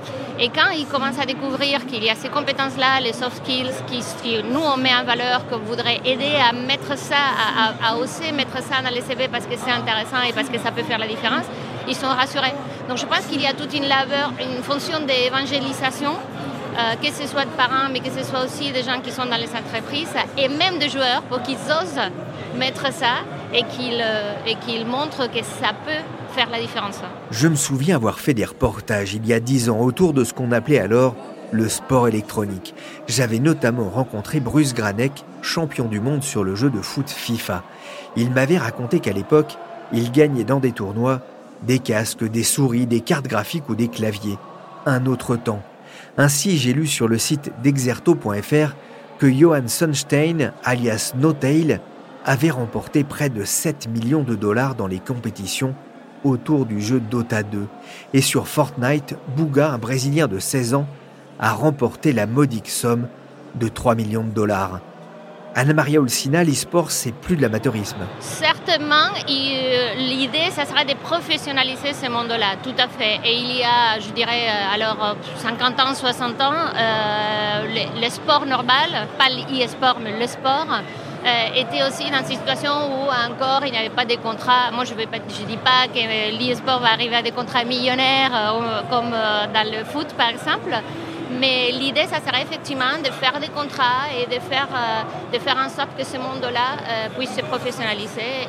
Et 0.41 0.51
quand 0.51 0.71
ils 0.71 0.87
commencent 0.87 1.19
à 1.21 1.27
découvrir 1.27 1.85
qu'il 1.87 2.05
y 2.05 2.11
a 2.11 2.15
ces 2.15 2.29
compétences-là, 2.29 3.01
les 3.01 3.13
soft 3.13 3.39
skills, 3.39 3.73
qui, 3.89 4.41
nous 4.45 4.61
on 4.61 4.77
met 4.77 4.95
en 4.95 5.03
valeur, 5.03 5.49
que 5.49 5.57
voudrait 5.57 6.01
aider 6.05 6.37
à 6.37 6.53
mettre 6.53 6.97
ça, 6.97 7.17
à, 7.17 7.91
à, 7.91 7.97
oser 7.97 8.31
mettre 8.31 8.63
ça 8.63 8.81
dans 8.85 8.95
les 8.95 9.01
CV 9.01 9.27
parce 9.27 9.47
que 9.47 9.57
c'est 9.57 9.73
intéressant 9.73 10.23
et 10.29 10.33
parce 10.33 10.49
que 10.49 10.59
ça 10.59 10.71
peut 10.71 10.85
faire 10.85 10.99
la 10.99 11.09
différence, 11.09 11.47
ils 11.89 11.97
sont 11.97 12.07
rassurés. 12.07 12.55
Donc 12.89 12.99
je 12.99 13.07
pense 13.07 13.27
qu'il 13.27 13.41
y 13.41 13.47
a 13.47 13.53
toute 13.53 13.75
une 13.75 13.87
labeur, 13.87 14.33
une 14.41 14.63
fonction 14.63 15.01
d'évangélisation, 15.01 16.13
euh, 16.13 16.95
que 17.03 17.13
ce 17.13 17.27
soit 17.27 17.45
de 17.45 17.51
parents, 17.51 17.89
mais 17.93 18.01
que 18.01 18.11
ce 18.11 18.25
soit 18.25 18.45
aussi 18.45 18.73
des 18.73 18.83
gens 18.83 19.01
qui 19.03 19.13
sont 19.13 19.27
dans 19.27 19.37
les 19.37 19.51
entreprises 19.51 20.15
et 20.37 20.49
même 20.49 20.79
des 20.79 20.89
joueurs 20.89 21.23
pour 21.23 21.43
qu'ils 21.43 21.57
osent 21.57 22.01
mettre 22.59 22.93
ça 22.93 23.25
et 23.53 23.63
qu'ils 23.65 24.01
euh, 24.01 24.85
montrent 24.87 25.31
que 25.31 25.43
ça 25.43 25.73
peut 25.85 26.03
la 26.51 26.61
différence. 26.61 27.01
Je 27.31 27.49
me 27.49 27.57
souviens 27.57 27.97
avoir 27.97 28.21
fait 28.21 28.35
des 28.35 28.45
reportages 28.45 29.15
il 29.15 29.27
y 29.27 29.33
a 29.33 29.41
dix 29.41 29.69
ans 29.71 29.81
autour 29.81 30.13
de 30.13 30.25
ce 30.25 30.33
qu'on 30.33 30.53
appelait 30.53 30.79
alors 30.79 31.15
le 31.51 31.69
sport 31.69 32.09
électronique. 32.09 32.75
J'avais 33.07 33.39
notamment 33.39 33.89
rencontré 33.89 34.39
Bruce 34.39 34.75
Granek, 34.75 35.25
champion 35.41 35.87
du 35.87 36.01
monde 36.01 36.23
sur 36.23 36.45
le 36.45 36.55
jeu 36.55 36.71
de 36.71 36.81
foot 36.81 37.09
FIFA. 37.09 37.63
Il 38.17 38.31
m'avait 38.31 38.59
raconté 38.59 39.01
qu'à 39.01 39.13
l'époque, 39.13 39.57
il 39.93 40.13
gagnait 40.13 40.45
dans 40.45 40.61
des 40.61 40.73
tournois 40.73 41.23
des 41.63 41.79
casques, 41.79 42.25
des 42.25 42.43
souris, 42.43 42.87
des 42.87 43.01
cartes 43.01 43.29
graphiques 43.29 43.69
ou 43.69 43.75
des 43.75 43.89
claviers. 43.89 44.39
Un 44.87 45.07
autre 45.07 45.37
temps. 45.37 45.63
Ainsi, 46.17 46.59
j'ai 46.59 46.73
lu 46.73 46.87
sur 46.87 47.09
le 47.09 47.19
site 47.19 47.53
d'exerto.fr 47.63 48.75
que 49.19 49.33
Johan 49.33 49.67
Sunstein, 49.67 50.53
alias 50.65 51.13
Notail, 51.17 51.81
avait 52.25 52.51
remporté 52.51 53.05
près 53.05 53.31
de 53.31 53.45
7 53.45 53.89
millions 53.89 54.23
de 54.23 54.35
dollars 54.35 54.75
dans 54.75 54.87
les 54.87 54.99
compétitions 54.99 55.75
autour 56.25 56.67
du 56.67 56.81
jeu 56.81 57.01
Dota 57.01 57.43
2. 57.43 57.67
Et 58.13 58.21
sur 58.21 58.49
Fortnite, 58.49 59.17
Bouga, 59.37 59.71
un 59.71 59.79
Brésilien 59.79 60.27
de 60.27 60.39
16 60.39 60.75
ans, 60.75 60.87
a 61.39 61.53
remporté 61.53 62.13
la 62.13 62.27
modique 62.27 62.69
somme 62.69 63.07
de 63.55 63.69
3 63.69 63.95
millions 63.95 64.25
de 64.25 64.31
dollars. 64.31 64.81
Anna-Maria 65.55 66.01
Olsina, 66.01 66.45
l'e-sport, 66.45 66.91
c'est 66.91 67.13
plus 67.13 67.37
de 67.37 67.43
l'amateurisme. 67.43 67.97
Certainement, 68.21 69.09
euh, 69.29 69.95
l'idée, 69.97 70.51
ça 70.51 70.65
serait 70.65 70.85
de 70.85 70.95
professionnaliser 70.95 71.93
ce 71.93 72.09
monde-là, 72.11 72.57
tout 72.63 72.75
à 72.79 72.89
fait. 72.89 73.21
Et 73.25 73.35
il 73.35 73.57
y 73.57 73.63
a, 73.65 73.99
je 74.01 74.11
dirais, 74.13 74.49
euh, 74.49 74.75
alors 74.75 75.17
50 75.37 75.81
ans, 75.81 75.95
60 75.95 76.41
ans, 76.41 76.53
euh, 76.53 77.85
le, 78.01 78.11
sport 78.11 78.47
normal, 78.47 79.09
pas 79.19 79.29
l'e-sport, 79.29 79.99
mais 80.03 80.19
le 80.19 80.27
sport, 80.27 80.67
euh, 81.27 81.61
était 81.61 81.83
aussi 81.83 82.09
dans 82.11 82.19
une 82.19 82.37
situation 82.39 82.71
où 82.71 83.09
encore 83.11 83.63
il 83.67 83.73
n'y 83.73 83.79
avait 83.79 83.91
pas 83.91 84.05
de 84.05 84.15
contrats. 84.15 84.71
Moi, 84.73 84.85
je 84.85 84.95
ne 84.95 85.47
dis 85.47 85.57
pas 85.57 85.89
que 85.93 85.99
l'e-sport 86.39 86.79
va 86.79 86.93
arriver 86.93 87.17
à 87.17 87.23
des 87.23 87.33
contrats 87.33 87.65
millionnaires 87.65 88.31
euh, 88.33 88.83
comme 88.89 89.13
euh, 89.13 89.47
dans 89.53 89.69
le 89.69 89.85
foot, 89.85 90.07
par 90.17 90.29
exemple. 90.29 90.71
Mais 91.39 91.71
l'idée, 91.71 92.07
ça 92.07 92.19
serait 92.25 92.43
effectivement 92.43 92.99
de 93.03 93.11
faire 93.11 93.39
des 93.41 93.49
contrats 93.49 94.09
et 94.19 94.27
de 94.27 94.41
faire, 94.41 94.69
de 95.33 95.39
faire 95.39 95.57
en 95.57 95.69
sorte 95.69 95.91
que 95.97 96.05
ce 96.05 96.17
monde-là 96.17 97.09
puisse 97.17 97.35
se 97.35 97.43
professionnaliser 97.43 98.49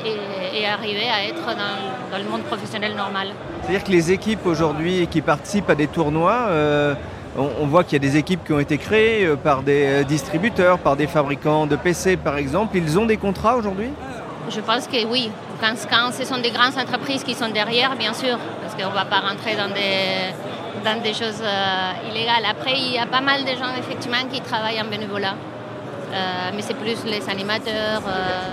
et, 0.53 0.65
arriver 0.65 1.07
à 1.09 1.25
être 1.25 1.45
dans, 1.45 2.11
dans, 2.11 2.17
le 2.23 2.29
monde 2.29 2.41
professionnel 2.43 2.95
normal. 2.95 3.29
C'est-à-dire 3.61 3.83
que 3.83 3.91
les 3.91 4.11
équipes 4.11 4.45
aujourd'hui 4.45 5.07
qui 5.07 5.21
participent 5.21 5.69
à 5.69 5.75
des 5.75 5.87
tournois, 5.87 6.49
on, 7.37 7.67
voit 7.67 7.83
qu'il 7.83 7.93
y 7.93 8.07
a 8.07 8.11
des 8.11 8.17
équipes 8.17 8.43
qui 8.43 8.53
ont 8.53 8.59
été 8.59 8.77
créées 8.77 9.25
euh, 9.25 9.35
par 9.35 9.61
des 9.61 9.85
euh, 9.85 10.03
distributeurs, 10.03 10.79
par 10.79 10.95
des 10.95 11.07
fabricants 11.07 11.67
de 11.67 11.75
PC 11.75 12.17
par 12.17 12.37
exemple. 12.37 12.77
Ils 12.77 12.97
ont 12.97 13.05
des 13.05 13.17
contrats 13.17 13.55
aujourd'hui? 13.55 13.89
Je 14.49 14.59
pense 14.61 14.87
que 14.87 15.05
oui. 15.05 15.29
Quand, 15.61 16.11
ce 16.11 16.25
sont 16.25 16.39
des 16.39 16.51
grandes 16.51 16.77
entreprises 16.77 17.23
qui 17.23 17.35
sont 17.35 17.49
derrière, 17.49 17.95
bien 17.97 18.13
sûr, 18.13 18.37
parce 18.61 18.73
qu'on 18.75 18.89
ne 18.89 18.95
va 18.95 19.05
pas 19.05 19.19
rentrer 19.19 19.55
dans 19.55 19.67
des, 19.67 20.33
dans 20.83 21.01
des 21.01 21.13
choses 21.13 21.41
euh, 21.41 22.09
illégales. 22.09 22.45
Après, 22.49 22.73
il 22.77 22.93
y 22.93 22.97
a 22.97 23.05
pas 23.05 23.21
mal 23.21 23.43
de 23.43 23.51
gens 23.51 23.73
effectivement 23.77 24.23
qui 24.31 24.41
travaillent 24.41 24.81
en 24.81 24.89
bénévolat. 24.89 25.35
mais 26.55 26.63
c'est 26.67 26.73
plus 26.85 26.99
les 27.05 27.23
animateurs. 27.29 28.01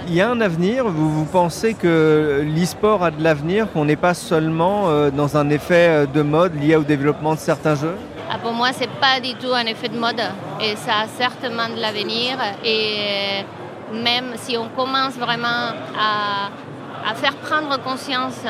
Il 0.08 0.14
y 0.14 0.20
a 0.20 0.28
un 0.30 0.40
avenir 0.42 0.84
Vous, 0.96 1.10
vous 1.18 1.24
pensez 1.24 1.72
que 1.82 2.44
l'e-sport 2.54 3.02
a 3.02 3.10
de 3.10 3.22
l'avenir, 3.22 3.60
qu'on 3.72 3.86
n'est 3.86 4.02
pas 4.08 4.12
seulement 4.12 4.78
dans 5.20 5.30
un 5.38 5.48
effet 5.48 6.06
de 6.16 6.22
mode 6.22 6.54
lié 6.62 6.76
au 6.76 6.84
développement 6.84 7.34
de 7.34 7.38
certains 7.50 7.74
jeux? 7.74 7.96
Ah, 8.30 8.38
pour 8.38 8.52
moi, 8.52 8.72
ce 8.74 8.80
n'est 8.80 8.98
pas 9.00 9.20
du 9.20 9.34
tout 9.40 9.54
un 9.54 9.66
effet 9.66 9.88
de 9.88 9.98
mode 9.98 10.20
et 10.60 10.76
ça 10.76 10.94
a 11.04 11.06
certainement 11.24 11.68
de 11.74 11.80
l'avenir. 11.80 12.32
Et 12.62 13.44
même 13.92 14.28
si 14.36 14.56
on 14.58 14.68
commence 14.80 15.14
vraiment 15.14 15.68
à, 16.08 16.50
à 17.10 17.14
faire 17.14 17.36
prendre 17.36 17.80
conscience 17.82 18.40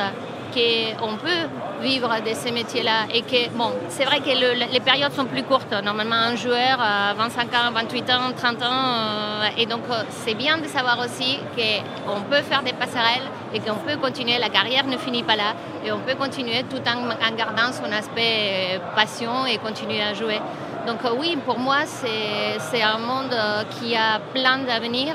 qu'on 0.53 1.15
peut 1.17 1.47
vivre 1.81 2.09
de 2.25 2.33
ces 2.33 2.51
métiers-là 2.51 3.05
et 3.13 3.21
que, 3.21 3.49
bon, 3.55 3.71
c'est 3.89 4.05
vrai 4.05 4.19
que 4.19 4.29
les 4.29 4.79
périodes 4.79 5.13
sont 5.13 5.25
plus 5.25 5.43
courtes. 5.43 5.73
Normalement, 5.83 6.15
un 6.15 6.35
joueur 6.35 6.79
a 6.79 7.13
25 7.13 7.53
ans, 7.53 7.71
28 7.73 8.09
ans, 8.09 8.31
30 8.35 8.63
ans, 8.63 8.65
euh, 8.65 9.47
et 9.57 9.65
donc 9.65 9.81
euh, 9.89 10.03
c'est 10.09 10.33
bien 10.33 10.57
de 10.57 10.67
savoir 10.67 10.99
aussi 10.99 11.39
qu'on 11.55 12.21
peut 12.21 12.41
faire 12.41 12.63
des 12.63 12.73
passerelles 12.73 13.27
et 13.53 13.59
qu'on 13.59 13.75
peut 13.75 13.97
continuer, 13.97 14.37
la 14.39 14.49
carrière 14.49 14.85
ne 14.85 14.97
finit 14.97 15.23
pas 15.23 15.35
là, 15.35 15.53
et 15.85 15.91
on 15.91 15.99
peut 15.99 16.15
continuer 16.15 16.63
tout 16.69 16.81
en, 16.87 17.09
en 17.09 17.35
gardant 17.35 17.71
son 17.71 17.91
aspect 17.91 18.75
euh, 18.75 18.79
passion 18.95 19.45
et 19.45 19.57
continuer 19.57 20.01
à 20.01 20.13
jouer. 20.13 20.39
Donc 20.87 20.99
oui, 21.19 21.37
pour 21.45 21.59
moi, 21.59 21.79
c'est 21.85 22.81
un 22.81 22.97
monde 22.97 23.35
qui 23.77 23.93
a 23.93 24.19
plein 24.33 24.59
d'avenir. 24.59 25.13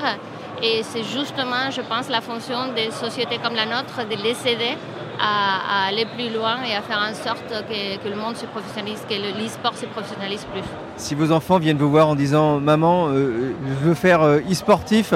Et 0.61 0.83
c'est 0.83 1.03
justement, 1.03 1.71
je 1.71 1.81
pense, 1.81 2.09
la 2.09 2.21
fonction 2.21 2.71
des 2.75 2.91
sociétés 2.91 3.39
comme 3.43 3.55
la 3.55 3.65
nôtre 3.65 4.07
de 4.07 4.15
les 4.15 4.47
aider 4.47 4.77
à, 5.19 5.87
aller 5.87 6.05
plus 6.05 6.33
loin 6.33 6.57
et 6.67 6.75
à 6.75 6.81
faire 6.81 6.99
en 6.99 7.13
sorte 7.13 7.47
que, 7.49 8.09
le 8.09 8.15
monde 8.15 8.35
se 8.35 8.45
professionnalise, 8.45 9.01
que 9.09 9.13
l'e-sport 9.13 9.75
se 9.75 9.85
professionnalise 9.85 10.45
plus. 10.51 10.63
Si 10.97 11.15
vos 11.15 11.31
enfants 11.31 11.59
viennent 11.59 11.77
vous 11.77 11.89
voir 11.89 12.07
en 12.07 12.15
disant 12.15 12.59
Maman, 12.59 13.07
euh, 13.09 13.53
je 13.67 13.87
veux 13.87 13.93
faire 13.93 14.21
euh, 14.21 14.39
e-sportif 14.49 15.13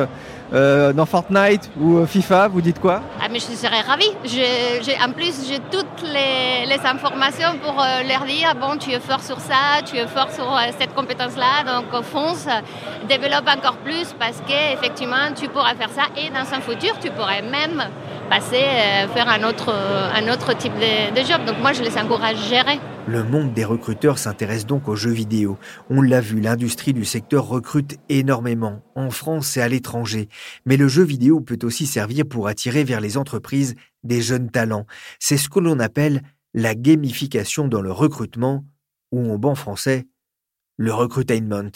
euh, 0.53 0.93
dans 0.93 1.05
Fortnite 1.05 1.69
ou 1.79 2.05
FIFA, 2.05 2.47
vous 2.47 2.61
dites 2.61 2.79
quoi? 2.79 3.01
Ah, 3.21 3.27
mais 3.29 3.39
Je 3.39 3.55
serais 3.55 3.81
ravie. 3.81 4.11
en 5.03 5.11
plus, 5.11 5.47
j'ai 5.47 5.59
toutes 5.71 6.03
les, 6.03 6.65
les, 6.65 6.85
informations 6.85 7.57
pour 7.61 7.83
leur 8.07 8.25
dire 8.25 8.55
Bon, 8.59 8.77
tu 8.77 8.91
es 8.91 8.99
fort 8.99 9.21
sur 9.21 9.39
ça, 9.39 9.81
tu 9.85 9.97
es 9.97 10.07
fort 10.07 10.31
sur 10.31 10.45
cette 10.79 10.93
compétence-là, 10.95 11.63
donc 11.65 12.01
fonce, 12.03 12.47
développe 13.09 13.47
encore 13.47 13.77
plus 13.77 14.13
parce 14.17 14.41
qu'effectivement, 14.47 15.33
tu 15.35 15.49
pourras 15.49 15.75
faire 15.75 15.89
ça 15.89 16.03
et 16.15 16.29
dans 16.29 16.53
un 16.55 16.61
futur, 16.61 16.97
tu 16.99 17.11
pourrais 17.11 17.41
même 17.41 17.83
passer, 18.29 18.61
faire 19.13 19.29
un 19.29 19.47
autre, 19.47 19.73
un 19.73 20.31
autre 20.31 20.55
type 20.57 20.73
de, 20.73 21.21
job. 21.23 21.45
Donc 21.45 21.59
moi, 21.59 21.73
je 21.73 21.81
les 21.81 21.97
encourage 21.97 22.37
à 22.37 22.49
gérer. 22.49 22.79
Le 23.07 23.23
monde 23.23 23.53
des 23.53 23.63
recruteurs 23.63 24.17
s'intéresse 24.17 24.65
donc 24.65 24.87
aux 24.87 24.95
jeux 24.95 25.11
vidéo. 25.11 25.57
On 25.89 26.01
l'a 26.01 26.19
vu, 26.19 26.41
l'industrie 26.41 26.93
du 26.93 27.05
secteur 27.05 27.47
recrute 27.47 27.97
énormément, 28.09 28.81
en 28.95 29.09
France 29.09 29.55
et 29.55 29.61
à 29.61 29.69
l'étranger. 29.69 30.27
Mais 30.65 30.77
le 30.77 30.87
jeu 30.87 31.03
vidéo 31.03 31.39
peut 31.39 31.59
aussi 31.63 31.85
servir 31.85 32.25
pour 32.25 32.47
attirer 32.47 32.83
vers 32.83 32.99
les 32.99 33.17
entreprises 33.17 33.75
des 34.03 34.21
jeunes 34.21 34.49
talents. 34.49 34.85
C'est 35.19 35.37
ce 35.37 35.49
que 35.49 35.59
l'on 35.59 35.79
appelle 35.79 36.21
la 36.53 36.75
gamification 36.75 37.67
dans 37.67 37.81
le 37.81 37.91
recrutement, 37.91 38.65
ou 39.11 39.31
en 39.31 39.37
bon 39.37 39.55
français, 39.55 40.05
le 40.77 40.93
recruitainment. 40.93 41.71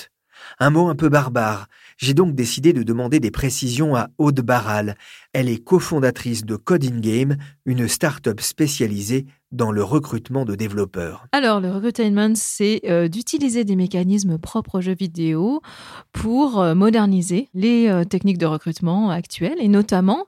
Un 0.60 0.70
mot 0.70 0.89
un 0.89 0.96
peu 0.96 1.10
barbare. 1.10 1.67
J'ai 2.01 2.15
donc 2.15 2.34
décidé 2.34 2.74
de 2.74 2.81
demander 2.81 3.20
des 3.20 3.29
précisions 3.29 3.96
à 3.96 4.08
Aude 4.17 4.41
Barral. 4.41 4.96
Elle 5.34 5.48
est 5.48 5.63
cofondatrice 5.63 6.46
de 6.46 6.55
Coding 6.55 7.00
Game, 7.00 7.38
une 7.65 7.88
start-up 7.88 8.41
spécialisée 8.41 9.27
dans 9.51 9.72
le 9.72 9.84
recrutement 9.84 10.43
de 10.43 10.55
développeurs. 10.55 11.27
Alors, 11.31 11.60
le 11.60 11.70
recruitment, 11.70 12.34
c'est 12.34 12.81
euh, 12.86 13.08
d'utiliser 13.08 13.65
des 13.65 13.75
mécanismes 13.75 14.39
propres 14.39 14.79
aux 14.79 14.81
jeux 14.81 14.96
vidéo 14.96 15.62
pour 16.12 16.60
euh, 16.60 16.74
moderniser 16.74 17.50
les 17.53 17.88
euh, 17.88 18.03
techniques 18.03 18.39
de 18.39 18.48
recrutement 18.48 19.12
actuelles 19.12 19.60
et 19.60 19.67
notamment 19.67 20.25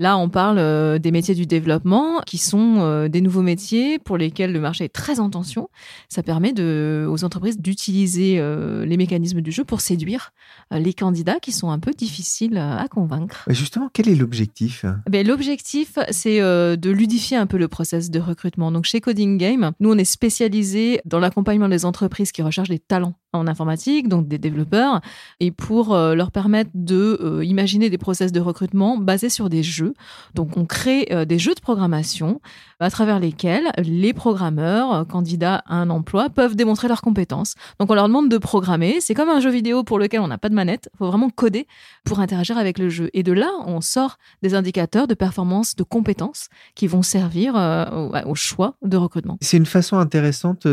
Là, 0.00 0.18
on 0.18 0.28
parle 0.28 0.58
euh, 0.58 0.98
des 0.98 1.12
métiers 1.12 1.36
du 1.36 1.46
développement 1.46 2.20
qui 2.26 2.36
sont 2.36 2.78
euh, 2.78 3.08
des 3.08 3.20
nouveaux 3.20 3.42
métiers 3.42 4.00
pour 4.00 4.16
lesquels 4.16 4.52
le 4.52 4.58
marché 4.58 4.84
est 4.84 4.88
très 4.92 5.20
en 5.20 5.30
tension. 5.30 5.68
Ça 6.08 6.24
permet 6.24 6.52
de, 6.52 7.06
aux 7.08 7.22
entreprises 7.22 7.60
d'utiliser 7.60 8.40
euh, 8.40 8.84
les 8.84 8.96
mécanismes 8.96 9.40
du 9.40 9.52
jeu 9.52 9.64
pour 9.64 9.80
séduire 9.80 10.32
les 10.72 10.94
candidats 10.94 11.38
qui 11.38 11.52
sont 11.52 11.70
un 11.70 11.78
peu 11.78 11.92
difficiles 11.92 12.56
à 12.56 12.86
convaincre. 12.88 13.44
justement, 13.50 13.88
quel 13.92 14.08
est 14.08 14.14
l'objectif? 14.14 14.84
Ben, 15.08 15.26
L'objectif, 15.26 15.98
c'est 16.10 16.40
de 16.40 16.90
ludifier 16.90 17.36
un 17.36 17.46
peu 17.46 17.58
le 17.58 17.68
process 17.68 18.10
de 18.10 18.18
recrutement. 18.18 18.72
Donc, 18.72 18.84
chez 18.84 19.00
Coding 19.00 19.38
Game, 19.38 19.72
nous, 19.80 19.92
on 19.92 19.98
est 19.98 20.04
spécialisé 20.04 21.00
dans 21.04 21.18
l'accompagnement 21.20 21.68
des 21.68 21.84
entreprises 21.84 22.32
qui 22.32 22.42
recherchent 22.42 22.70
des 22.70 22.78
talents 22.78 23.14
en 23.34 23.46
informatique, 23.46 24.08
donc 24.08 24.28
des 24.28 24.38
développeurs, 24.38 25.00
et 25.40 25.50
pour 25.50 25.94
euh, 25.94 26.14
leur 26.14 26.30
permettre 26.30 26.70
de 26.74 27.18
euh, 27.20 27.44
imaginer 27.44 27.90
des 27.90 27.98
process 27.98 28.32
de 28.32 28.40
recrutement 28.40 28.96
basés 28.96 29.28
sur 29.28 29.48
des 29.48 29.62
jeux. 29.62 29.94
Donc 30.34 30.56
on 30.56 30.64
crée 30.64 31.08
euh, 31.10 31.24
des 31.24 31.38
jeux 31.38 31.54
de 31.54 31.60
programmation 31.60 32.40
à 32.84 32.90
travers 32.90 33.18
lesquels 33.18 33.72
les 33.78 34.12
programmeurs, 34.12 35.06
candidats 35.06 35.62
à 35.66 35.76
un 35.76 35.90
emploi, 35.90 36.28
peuvent 36.30 36.54
démontrer 36.54 36.88
leurs 36.88 37.02
compétences. 37.02 37.54
Donc 37.80 37.90
on 37.90 37.94
leur 37.94 38.06
demande 38.06 38.28
de 38.28 38.38
programmer. 38.38 39.00
C'est 39.00 39.14
comme 39.14 39.28
un 39.28 39.40
jeu 39.40 39.50
vidéo 39.50 39.84
pour 39.84 39.98
lequel 39.98 40.20
on 40.20 40.28
n'a 40.28 40.38
pas 40.38 40.48
de 40.48 40.54
manette. 40.54 40.88
Il 40.94 40.98
faut 40.98 41.06
vraiment 41.06 41.30
coder 41.30 41.66
pour 42.04 42.20
interagir 42.20 42.58
avec 42.58 42.78
le 42.78 42.88
jeu. 42.88 43.10
Et 43.14 43.22
de 43.22 43.32
là, 43.32 43.50
on 43.66 43.80
sort 43.80 44.18
des 44.42 44.54
indicateurs 44.54 45.06
de 45.06 45.14
performance, 45.14 45.76
de 45.76 45.82
compétences 45.82 46.48
qui 46.74 46.86
vont 46.86 47.02
servir 47.02 47.54
au, 47.54 48.34
choix 48.34 48.74
de 48.82 48.96
recrutement. 48.96 49.38
C'est 49.40 49.56
une 49.56 49.66
façon 49.66 49.98
intéressante 49.98 50.66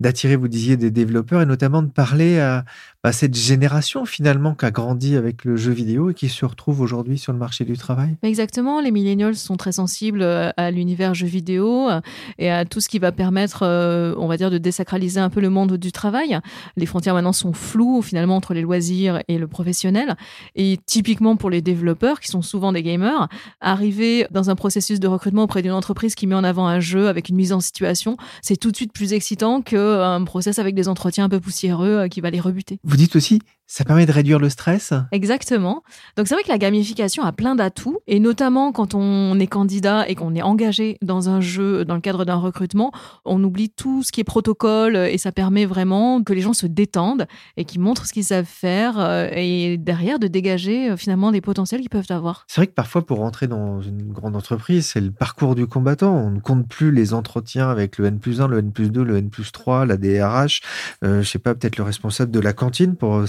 d'attirer, 0.00 0.36
vous 0.36 0.48
disiez, 0.48 0.76
des 0.76 0.90
développeurs 0.90 1.42
et 1.42 1.46
notamment 1.46 1.82
de 1.82 1.90
parler 1.90 2.40
à, 2.40 2.64
cette 3.10 3.34
génération 3.34 4.04
finalement 4.04 4.54
qui 4.54 4.64
a 4.64 4.70
grandi 4.70 5.16
avec 5.16 5.44
le 5.44 5.56
jeu 5.56 5.72
vidéo 5.72 6.10
et 6.10 6.14
qui 6.14 6.28
se 6.28 6.44
retrouve 6.44 6.80
aujourd'hui 6.80 7.18
sur 7.18 7.32
le 7.32 7.38
marché 7.38 7.64
du 7.64 7.76
travail? 7.76 8.16
Exactement, 8.22 8.80
les 8.80 8.92
millennials 8.92 9.34
sont 9.34 9.56
très 9.56 9.72
sensibles 9.72 10.22
euh, 10.22 10.50
à 10.56 10.70
l'univers 10.70 11.12
jeu 11.12 11.26
vidéo 11.26 11.90
euh, 11.90 12.00
et 12.38 12.48
à 12.48 12.64
tout 12.64 12.78
ce 12.78 12.88
qui 12.88 13.00
va 13.00 13.10
permettre, 13.10 13.64
euh, 13.64 14.14
on 14.18 14.28
va 14.28 14.36
dire, 14.36 14.52
de 14.52 14.58
désacraliser 14.58 15.18
un 15.18 15.30
peu 15.30 15.40
le 15.40 15.50
monde 15.50 15.76
du 15.78 15.90
travail. 15.90 16.38
Les 16.76 16.86
frontières 16.86 17.14
maintenant 17.14 17.32
sont 17.32 17.52
floues 17.52 18.02
finalement 18.02 18.36
entre 18.36 18.54
les 18.54 18.62
loisirs 18.62 19.20
et 19.26 19.36
le 19.36 19.48
professionnel. 19.48 20.14
Et 20.54 20.78
typiquement 20.86 21.34
pour 21.34 21.50
les 21.50 21.60
développeurs, 21.60 22.20
qui 22.20 22.28
sont 22.28 22.42
souvent 22.42 22.70
des 22.70 22.84
gamers, 22.84 23.26
arriver 23.60 24.28
dans 24.30 24.48
un 24.48 24.54
processus 24.54 25.00
de 25.00 25.08
recrutement 25.08 25.42
auprès 25.42 25.62
d'une 25.62 25.72
entreprise 25.72 26.14
qui 26.14 26.28
met 26.28 26.36
en 26.36 26.44
avant 26.44 26.68
un 26.68 26.78
jeu 26.78 27.08
avec 27.08 27.30
une 27.30 27.36
mise 27.36 27.52
en 27.52 27.58
situation, 27.58 28.16
c'est 28.42 28.56
tout 28.56 28.70
de 28.70 28.76
suite 28.76 28.92
plus 28.92 29.12
excitant 29.12 29.60
qu'un 29.60 30.22
process 30.22 30.60
avec 30.60 30.76
des 30.76 30.88
entretiens 30.88 31.24
un 31.24 31.28
peu 31.28 31.40
poussiéreux 31.40 32.06
qui 32.06 32.20
va 32.20 32.30
les 32.30 32.38
rebuter. 32.38 32.78
Vous 32.92 32.98
dites 32.98 33.16
aussi, 33.16 33.38
ça 33.66 33.84
permet 33.84 34.06
de 34.06 34.12
réduire 34.12 34.38
le 34.38 34.48
stress? 34.48 34.92
Exactement. 35.12 35.82
Donc 36.16 36.28
c'est 36.28 36.34
vrai 36.34 36.42
que 36.42 36.48
la 36.48 36.58
gamification 36.58 37.22
a 37.22 37.32
plein 37.32 37.54
d'atouts, 37.54 37.98
et 38.06 38.20
notamment 38.20 38.72
quand 38.72 38.94
on 38.94 39.38
est 39.38 39.46
candidat 39.46 40.08
et 40.08 40.14
qu'on 40.14 40.34
est 40.34 40.42
engagé 40.42 40.98
dans 41.02 41.28
un 41.28 41.40
jeu, 41.40 41.84
dans 41.84 41.94
le 41.94 42.00
cadre 42.00 42.24
d'un 42.24 42.36
recrutement, 42.36 42.92
on 43.24 43.42
oublie 43.42 43.70
tout 43.70 44.02
ce 44.02 44.12
qui 44.12 44.20
est 44.20 44.24
protocole, 44.24 44.96
et 44.96 45.18
ça 45.18 45.32
permet 45.32 45.64
vraiment 45.64 46.22
que 46.22 46.32
les 46.32 46.40
gens 46.40 46.52
se 46.52 46.66
détendent 46.66 47.26
et 47.56 47.64
qu'ils 47.64 47.80
montrent 47.80 48.06
ce 48.06 48.12
qu'ils 48.12 48.24
savent 48.24 48.44
faire, 48.44 48.98
euh, 48.98 49.28
et 49.32 49.78
derrière 49.78 50.18
de 50.18 50.26
dégager 50.26 50.90
euh, 50.90 50.96
finalement 50.96 51.32
des 51.32 51.40
potentiels 51.40 51.80
qu'ils 51.80 51.90
peuvent 51.90 52.04
avoir. 52.10 52.44
C'est 52.48 52.60
vrai 52.60 52.66
que 52.66 52.72
parfois 52.72 53.04
pour 53.06 53.18
rentrer 53.18 53.46
dans 53.46 53.80
une 53.80 54.12
grande 54.12 54.36
entreprise, 54.36 54.86
c'est 54.86 55.00
le 55.00 55.10
parcours 55.10 55.54
du 55.54 55.66
combattant. 55.66 56.14
On 56.14 56.30
ne 56.30 56.40
compte 56.40 56.68
plus 56.68 56.92
les 56.92 57.14
entretiens 57.14 57.68
avec 57.68 57.98
le 57.98 58.06
N 58.06 58.18
plus 58.18 58.40
1, 58.40 58.48
le 58.48 58.58
N 58.58 58.72
plus 58.72 58.90
2, 58.90 59.02
le 59.02 59.16
N 59.16 59.30
plus 59.30 59.52
3, 59.52 59.86
la 59.86 59.96
DRH, 59.96 60.60
euh, 61.04 61.22
je 61.22 61.28
sais 61.28 61.38
pas, 61.38 61.54
peut-être 61.54 61.76
le 61.76 61.84
responsable 61.84 62.30
de 62.30 62.40
la 62.40 62.52
cantine 62.52 62.96
pour 62.96 63.26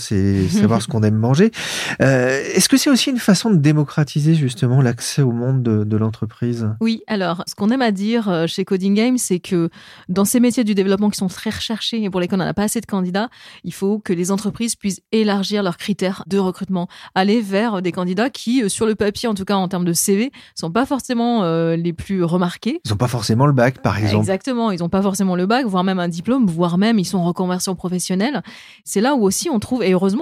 savoir 0.49 0.81
ce 0.81 0.87
qu'on 0.93 1.03
aime 1.03 1.15
manger. 1.15 1.51
Euh, 2.01 2.41
est-ce 2.53 2.69
que 2.69 2.77
c'est 2.77 2.89
aussi 2.89 3.09
une 3.09 3.19
façon 3.19 3.49
de 3.51 3.57
démocratiser 3.57 4.35
justement 4.35 4.81
l'accès 4.81 5.21
au 5.21 5.31
monde 5.31 5.63
de, 5.63 5.97
l'entreprise? 5.97 6.69
Oui, 6.81 7.03
alors 7.07 7.43
ce 7.47 7.55
qu'on 7.55 7.69
aime 7.69 7.81
à 7.81 7.91
dire 7.91 8.29
euh, 8.29 8.47
chez 8.47 8.65
Coding 8.65 8.93
Game, 8.93 9.17
c'est 9.17 9.39
que 9.39 9.69
dans 10.09 10.25
ces 10.25 10.39
métiers 10.39 10.63
du 10.63 10.75
développement 10.75 11.09
qui 11.09 11.17
sont 11.17 11.27
très 11.27 11.49
recherchés 11.49 12.03
et 12.03 12.09
pour 12.09 12.19
lesquels 12.19 12.41
on 12.41 12.45
n'a 12.45 12.53
pas 12.53 12.63
assez 12.63 12.81
de 12.81 12.85
candidats, 12.85 13.29
il 13.63 13.73
faut 13.73 13.99
que 13.99 14.13
les 14.13 14.31
entreprises 14.31 14.75
puissent 14.75 15.01
élargir 15.11 15.63
leurs 15.63 15.77
critères 15.77 16.23
de 16.27 16.37
recrutement, 16.37 16.87
aller 17.15 17.41
vers 17.41 17.81
des 17.81 17.91
candidats 17.91 18.29
qui, 18.29 18.63
euh, 18.63 18.69
sur 18.69 18.85
le 18.85 18.95
papier, 18.95 19.29
en 19.29 19.33
tout 19.33 19.45
cas 19.45 19.55
en 19.55 19.67
termes 19.67 19.85
de 19.85 19.93
CV, 19.93 20.31
sont 20.55 20.71
pas 20.71 20.85
forcément 20.85 21.43
les 21.75 21.93
plus 21.93 22.23
remarqués. 22.23 22.81
Ils 22.85 22.91
n'ont 22.91 22.97
pas 22.97 23.07
forcément 23.07 23.45
le 23.45 23.53
bac, 23.53 23.81
par 23.81 23.97
exemple. 23.97 24.19
Exactement, 24.19 24.71
ils 24.71 24.79
n'ont 24.79 24.89
pas 24.89 25.01
forcément 25.01 25.35
le 25.35 25.45
bac, 25.45 25.65
voire 25.65 25.83
même 25.83 25.99
un 25.99 26.07
diplôme, 26.07 26.45
voire 26.47 26.77
même 26.77 26.99
ils 26.99 27.05
sont 27.05 27.17
en 27.17 27.25
reconversion 27.25 27.75
professionnelle. 27.75 28.41
C'est 28.83 29.01
là 29.01 29.15
où 29.15 29.23
aussi 29.23 29.49
on 29.49 29.59
trouve, 29.59 29.83
et 29.83 29.91
heureusement 29.93 30.12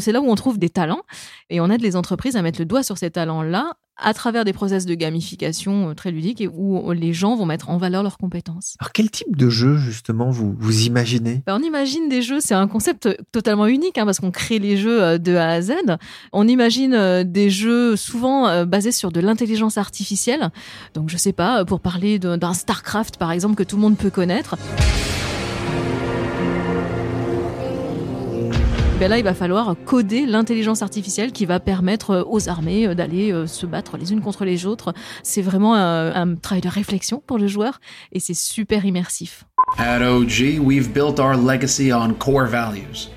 c'est 0.00 0.12
là 0.12 0.20
où 0.20 0.30
on 0.30 0.34
trouve 0.34 0.58
des 0.58 0.70
talents 0.70 1.02
et 1.48 1.60
on 1.60 1.70
aide 1.70 1.82
les 1.82 1.96
entreprises 1.96 2.36
à 2.36 2.42
mettre 2.42 2.60
le 2.60 2.66
doigt 2.66 2.82
sur 2.82 2.98
ces 2.98 3.10
talents-là 3.10 3.72
à 4.02 4.14
travers 4.14 4.44
des 4.44 4.52
process 4.52 4.86
de 4.86 4.94
gamification 4.94 5.90
euh, 5.90 5.94
très 5.94 6.10
ludiques 6.10 6.40
et 6.40 6.48
où 6.48 6.90
les 6.92 7.12
gens 7.12 7.36
vont 7.36 7.46
mettre 7.46 7.70
en 7.70 7.76
valeur 7.76 8.02
leurs 8.02 8.18
compétences. 8.18 8.76
Alors 8.80 8.92
quel 8.92 9.10
type 9.10 9.36
de 9.36 9.50
jeu 9.50 9.76
justement 9.76 10.30
vous, 10.30 10.54
vous 10.58 10.86
imaginez? 10.86 11.42
Ben, 11.46 11.56
On 11.60 11.62
imagine 11.62 12.08
des 12.08 12.22
jeux, 12.22 12.40
c'est 12.40 12.54
un 12.54 12.66
concept 12.66 13.08
totalement 13.32 13.66
unique 13.66 13.98
hein, 13.98 14.04
parce 14.04 14.20
qu'on 14.20 14.30
crée 14.30 14.58
les 14.58 14.76
jeux 14.76 15.02
euh, 15.02 15.18
de 15.18 15.34
A 15.34 15.48
à 15.48 15.60
Z. 15.60 15.72
On 16.32 16.48
imagine 16.48 16.94
euh, 16.94 17.24
des 17.24 17.50
jeux 17.50 17.96
souvent 17.96 18.64
basés 18.64 18.92
sur 18.92 19.12
de 19.12 19.20
l'intelligence 19.20 19.76
artificielle. 19.76 20.50
Donc 20.94 21.10
je 21.10 21.16
sais 21.16 21.32
pas, 21.32 21.64
pour 21.64 21.80
parler 21.80 22.18
d'un 22.18 22.54
StarCraft 22.54 23.16
par 23.18 23.32
exemple 23.32 23.54
que 23.54 23.62
tout 23.62 23.76
le 23.76 23.82
monde 23.82 23.98
peut 23.98 24.10
connaître. 24.10 24.56
Ben 29.00 29.08
là, 29.08 29.16
il 29.16 29.24
va 29.24 29.32
falloir 29.32 29.74
coder 29.86 30.26
l'intelligence 30.26 30.82
artificielle 30.82 31.32
qui 31.32 31.46
va 31.46 31.58
permettre 31.58 32.10
euh, 32.10 32.22
aux 32.26 32.50
armées 32.50 32.86
euh, 32.86 32.94
d'aller 32.94 33.32
euh, 33.32 33.46
se 33.46 33.64
battre 33.64 33.96
les 33.96 34.12
unes 34.12 34.20
contre 34.20 34.44
les 34.44 34.66
autres. 34.66 34.92
C'est 35.22 35.40
vraiment 35.40 35.74
un, 35.74 36.14
un 36.14 36.34
travail 36.34 36.60
de 36.60 36.68
réflexion 36.68 37.22
pour 37.26 37.38
le 37.38 37.48
joueur 37.48 37.80
et 38.12 38.20
c'est 38.20 38.34
super 38.34 38.84
immersif. 38.84 39.44
At 39.78 40.02
OG, 40.02 40.58
we've 40.60 40.92
built 40.92 41.18
our 41.18 41.34
legacy 41.34 41.94
on 41.94 42.12
core 42.12 42.46
values 42.46 43.08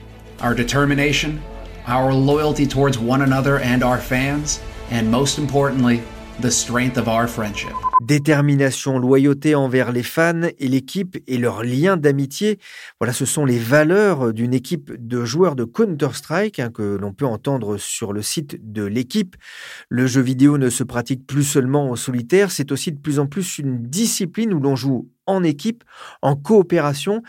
our 0.42 0.56
determination, 0.56 1.42
our 1.86 2.14
loyalty 2.14 2.66
towards 2.66 2.98
one 2.98 3.22
another 3.22 3.60
and 3.60 3.84
our 3.84 3.98
fans, 3.98 4.62
and 4.90 5.12
most 5.12 5.38
importantly, 5.38 6.02
the 6.42 6.50
strength 6.50 6.98
of 6.98 7.08
our 7.08 7.28
friendship. 7.28 7.72
Détermination, 8.02 9.00
loyauté 9.00 9.56
envers 9.56 9.92
les 9.92 10.04
fans 10.04 10.50
et 10.58 10.68
l'équipe 10.68 11.18
et 11.28 11.38
leur 11.38 11.64
lien 11.64 11.96
d'amitié. 11.96 12.60
Voilà, 13.00 13.14
ce 13.14 13.26
sont 13.26 13.46
les 13.46 13.60
valeurs 13.60 14.34
d'une 14.34 14.54
équipe 14.54 14.92
de 14.98 15.24
joueurs 15.24 15.56
de 15.56 15.64
Counter-Strike 15.64 16.60
hein, 16.60 16.70
que 16.70 16.98
l'on 16.98 17.14
peut 17.14 17.26
entendre 17.26 17.78
sur 17.78 18.12
le 18.12 18.22
site 18.22 18.72
de 18.74 18.84
l'équipe. 18.84 19.36
Le 19.90 20.08
jeu 20.08 20.22
vidéo 20.22 20.58
ne 20.58 20.70
se 20.70 20.84
pratique 20.84 21.26
plus 21.26 21.44
seulement 21.44 21.92
en 21.92 21.96
solitaire, 21.96 22.52
c'est 22.52 22.72
aussi 22.72 22.92
de 22.92 23.00
plus 23.00 23.20
en 23.20 23.28
plus 23.28 23.58
une 23.58 23.82
discipline 23.84 24.54
où 24.54 24.60
l'on 24.60 24.76
joue 24.76 25.10
en 25.26 25.44
équipe, 25.44 25.84
en 26.22 26.36
coopération. 26.36 27.24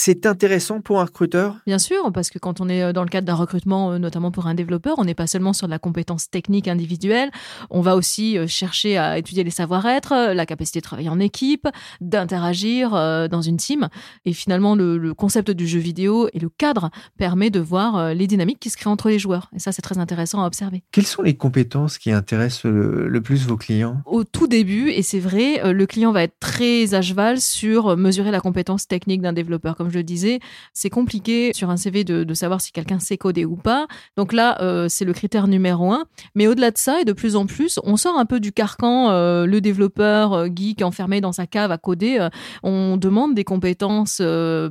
C'est 0.00 0.26
intéressant 0.26 0.80
pour 0.80 1.00
un 1.00 1.06
recruteur? 1.06 1.56
Bien 1.66 1.80
sûr, 1.80 2.12
parce 2.12 2.30
que 2.30 2.38
quand 2.38 2.60
on 2.60 2.68
est 2.68 2.84
euh, 2.84 2.92
dans 2.92 3.02
le 3.02 3.08
cadre 3.08 3.26
d'un 3.26 3.34
recrutement, 3.34 3.90
euh, 3.90 3.98
notamment 3.98 4.30
pour 4.30 4.46
un 4.46 4.54
développeur, 4.54 4.94
on 4.98 5.04
n'est 5.04 5.12
pas 5.12 5.26
seulement 5.26 5.52
sur 5.52 5.66
de 5.66 5.72
la 5.72 5.80
compétence 5.80 6.30
technique 6.30 6.68
individuelle, 6.68 7.32
on 7.68 7.80
va 7.80 7.96
aussi 7.96 8.38
euh, 8.38 8.46
chercher 8.46 8.96
à 8.96 9.18
étudier 9.18 9.42
les 9.42 9.50
savoir-être, 9.50 10.32
la 10.34 10.46
capacité 10.46 10.78
de 10.78 10.84
travailler 10.84 11.08
en 11.08 11.18
équipe, 11.18 11.66
d'interagir 12.00 12.90
dans 13.28 13.42
une 13.42 13.56
team. 13.56 13.88
Et 14.24 14.32
finalement, 14.32 14.76
le, 14.76 15.14
concept 15.14 15.50
du 15.50 15.66
jeu 15.66 15.80
vidéo 15.80 16.28
et 16.32 16.38
le 16.38 16.48
cadre 16.48 16.90
permet 17.16 17.50
de 17.50 17.58
voir 17.58 18.14
les 18.14 18.28
dynamiques 18.28 18.60
qui 18.60 18.70
se 18.70 18.76
créent 18.76 18.90
entre 18.90 19.08
les 19.08 19.18
joueurs. 19.18 19.50
Et 19.56 19.58
ça, 19.58 19.72
c'est 19.72 19.82
très 19.82 19.98
intéressant 19.98 20.44
à 20.44 20.46
observer. 20.46 20.84
Quelles 20.92 21.06
sont 21.06 21.22
les 21.22 21.34
compétences 21.34 21.98
qui 21.98 22.12
intéressent 22.12 22.66
le, 22.66 23.20
plus 23.20 23.46
vos 23.48 23.56
clients? 23.56 24.00
Au 24.06 24.22
tout 24.22 24.46
début, 24.46 24.90
et 24.90 25.02
c'est 25.02 25.18
vrai, 25.18 25.72
le 25.72 25.86
client 25.86 26.12
va 26.12 26.22
être 26.22 26.38
très 26.38 26.94
à 26.94 27.02
cheval 27.02 27.40
sur 27.40 27.96
mesurer 27.96 28.30
la 28.30 28.40
compétence 28.40 28.86
technique 28.86 29.22
d'un 29.22 29.32
développeur. 29.32 29.74
Comme 29.74 29.87
comme 29.88 29.92
je 29.92 29.98
le 29.98 30.04
disais, 30.04 30.40
c'est 30.74 30.90
compliqué 30.90 31.52
sur 31.54 31.70
un 31.70 31.78
CV 31.78 32.04
de, 32.04 32.34
savoir 32.34 32.60
si 32.60 32.72
quelqu'un 32.72 32.98
sait 32.98 33.16
coder 33.16 33.44
ou 33.44 33.56
pas. 33.56 33.86
Donc 34.16 34.32
là, 34.32 34.60
euh, 34.60 34.86
c'est 34.88 35.04
le 35.04 35.12
critère 35.12 35.48
numéro 35.48 35.92
un. 35.92 36.04
Mais 36.34 36.46
au-delà 36.46 36.70
de 36.70 36.78
ça, 36.78 37.00
et 37.00 37.04
de 37.04 37.12
plus 37.12 37.36
en 37.36 37.46
plus, 37.46 37.80
on 37.84 37.96
sort 37.96 38.18
un 38.18 38.26
peu 38.26 38.38
du 38.38 38.52
carcan, 38.52 39.10
euh, 39.10 39.46
le 39.46 39.60
développeur 39.60 40.34
euh, 40.34 40.48
geek 40.54 40.82
enfermé 40.82 41.20
dans 41.20 41.32
sa 41.32 41.46
cave 41.46 41.72
à 41.72 41.78
coder. 41.78 42.28
on 42.62 42.96
demande 42.96 43.34
des 43.34 43.44
compétences 43.44 44.20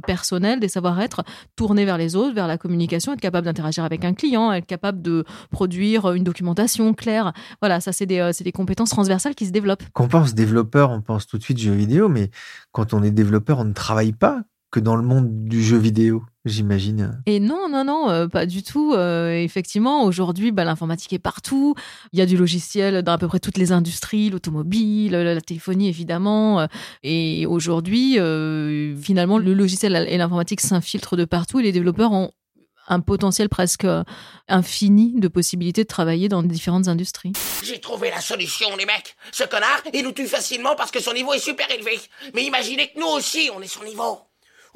personnelles, 0.06 0.60
des 0.60 0.68
savoir-être 0.68 1.24
tournés 1.56 1.86
vers 1.86 1.98
les 1.98 2.16
autres, 2.16 2.34
vers 2.34 2.48
la 2.48 2.58
communication, 2.58 3.14
être 3.14 3.20
capable 3.20 3.46
d'interagir 3.46 3.84
avec 3.84 4.06
un 4.06 4.14
client, 4.14 4.52
être 4.52 4.66
capable 4.66 5.02
de 5.02 5.26
produire 5.50 6.12
une 6.14 6.24
documentation 6.24 6.94
claire. 6.94 7.34
Voilà, 7.62 7.80
ça, 7.82 7.92
c'est 7.92 8.06
des, 8.06 8.30
des 8.40 8.52
compétences 8.52 8.92
transversales 8.92 9.36
qui 9.36 9.46
se 9.46 9.52
développent. 9.52 9.84
Quand 9.94 10.06
on 10.06 10.08
pense 10.08 10.36
développeur, 10.36 10.92
on 10.92 11.02
pense 11.02 11.28
tout 11.28 11.38
de 11.38 11.44
suite 11.44 11.58
jeux 11.58 11.74
vidéo, 11.74 12.08
mais 12.08 12.30
quand 12.72 12.94
on 12.94 13.04
est 13.04 13.12
développeur, 13.12 13.60
on 13.60 13.66
ne 13.66 13.74
travaille 13.74 14.14
pas 14.14 14.44
que 14.70 14.80
dans 14.80 14.96
le 14.96 15.02
monde 15.02 15.46
du 15.48 15.64
jeu 15.64 15.78
vidéo, 15.78 16.24
j'imagine. 16.44 17.22
Et 17.26 17.40
non, 17.40 17.70
non, 17.70 17.86
non, 17.86 18.10
euh, 18.10 18.28
pas 18.28 18.46
du 18.46 18.64
tout. 18.64 18.94
Euh, 18.94 19.32
effectivement, 19.32 20.04
aujourd'hui, 20.04 20.52
bah, 20.52 20.66
l'informatique 20.66 21.14
est 21.14 21.20
partout. 21.20 21.74
Il 22.12 22.20
y 22.20 22.22
a 22.22 22.26
du 22.26 22.36
logiciel 22.36 23.02
dans 23.02 23.14
à 23.14 23.18
peu 23.18 23.28
près 23.28 23.40
toutes 23.40 23.58
les 23.58 23.72
industries, 23.72 24.30
l'automobile, 24.30 25.14
la, 25.14 25.34
la 25.34 25.42
téléphonie, 25.42 25.88
évidemment. 25.88 26.60
Euh, 26.60 26.68
Et 27.04 27.46
aujourd'hui, 27.46 28.20
euh, 28.20 28.96
finalement, 28.98 29.38
le 29.38 29.54
logiciel 29.54 29.96
et 30.10 30.18
l'informatique 30.18 30.60
s'infiltrent 30.62 31.16
de 31.16 31.26
partout 31.26 31.60
et 31.60 31.64
les 31.64 31.72
développeurs 31.72 32.12
ont 32.12 32.32
un 32.90 33.02
potentiel 33.02 33.50
presque 33.50 33.86
infini 34.48 35.14
de 35.20 35.28
possibilités 35.28 35.84
de 35.84 35.88
travailler 35.88 36.30
dans 36.30 36.42
différentes 36.44 36.88
industries. 36.88 37.34
J'ai 37.64 37.80
trouvé 37.80 38.10
la 38.10 38.22
solution, 38.22 38.68
les 38.78 38.86
mecs. 38.86 39.16
Ce 39.32 39.44
connard, 39.44 39.82
il 39.94 40.04
nous 40.04 40.14
tue 40.14 40.28
facilement 40.28 40.76
parce 40.78 40.92
que 40.92 41.02
son 41.02 41.14
niveau 41.14 41.34
est 41.34 41.40
super 41.40 41.70
élevé. 41.70 42.00
Mais 42.34 42.46
imaginez 42.46 42.88
que 42.88 43.00
nous 43.00 43.08
aussi, 43.08 43.50
on 43.56 43.62
est 43.62 43.68
son 43.68 43.84
niveau. 43.84 44.20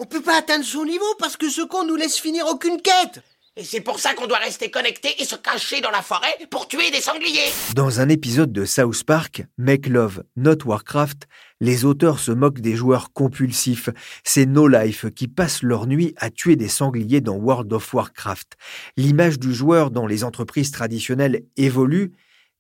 On 0.04 0.06
peut 0.06 0.24
pas 0.24 0.40
atteindre 0.40 0.66
son 0.66 0.84
niveau 0.84 1.06
parce 1.20 1.38
que 1.38 1.48
ce 1.48 1.62
con 1.62 1.86
nous 1.86 1.96
laisse 1.96 2.18
finir 2.18 2.48
aucune 2.48 2.82
quête. 2.82 3.22
Et 3.56 3.64
c'est 3.64 3.82
pour 3.82 4.00
ça 4.00 4.16
qu'on 4.16 4.26
doit 4.26 4.40
rester 4.40 4.72
connecté 4.72 5.10
et 5.20 5.26
se 5.26 5.36
cacher 5.36 5.80
dans 5.80 5.92
la 5.92 6.02
forêt 6.02 6.34
pour 6.50 6.68
tuer 6.68 6.90
des 6.90 7.02
sangliers. 7.02 7.52
Dans 7.76 8.00
un 8.00 8.10
épisode 8.10 8.52
de 8.52 8.66
South 8.66 9.04
Park, 9.04 9.44
Make 9.60 9.86
Love, 9.86 10.24
Not 10.38 10.66
Warcraft, 10.66 11.28
les 11.60 11.86
auteurs 11.86 12.18
se 12.18 12.32
moquent 12.32 12.62
des 12.62 12.74
joueurs 12.74 13.14
compulsifs, 13.14 13.90
ces 14.24 14.48
no-life 14.48 15.06
qui 15.12 15.28
passent 15.28 15.62
leur 15.62 15.86
nuit 15.86 16.16
à 16.18 16.32
tuer 16.32 16.56
des 16.56 16.68
sangliers 16.68 17.22
dans 17.22 17.36
World 17.36 17.72
of 17.72 17.94
Warcraft. 17.94 18.58
L'image 18.98 19.38
du 19.38 19.54
joueur 19.54 19.92
dans 19.92 20.08
les 20.08 20.24
entreprises 20.24 20.72
traditionnelles 20.72 21.44
évolue, 21.58 22.12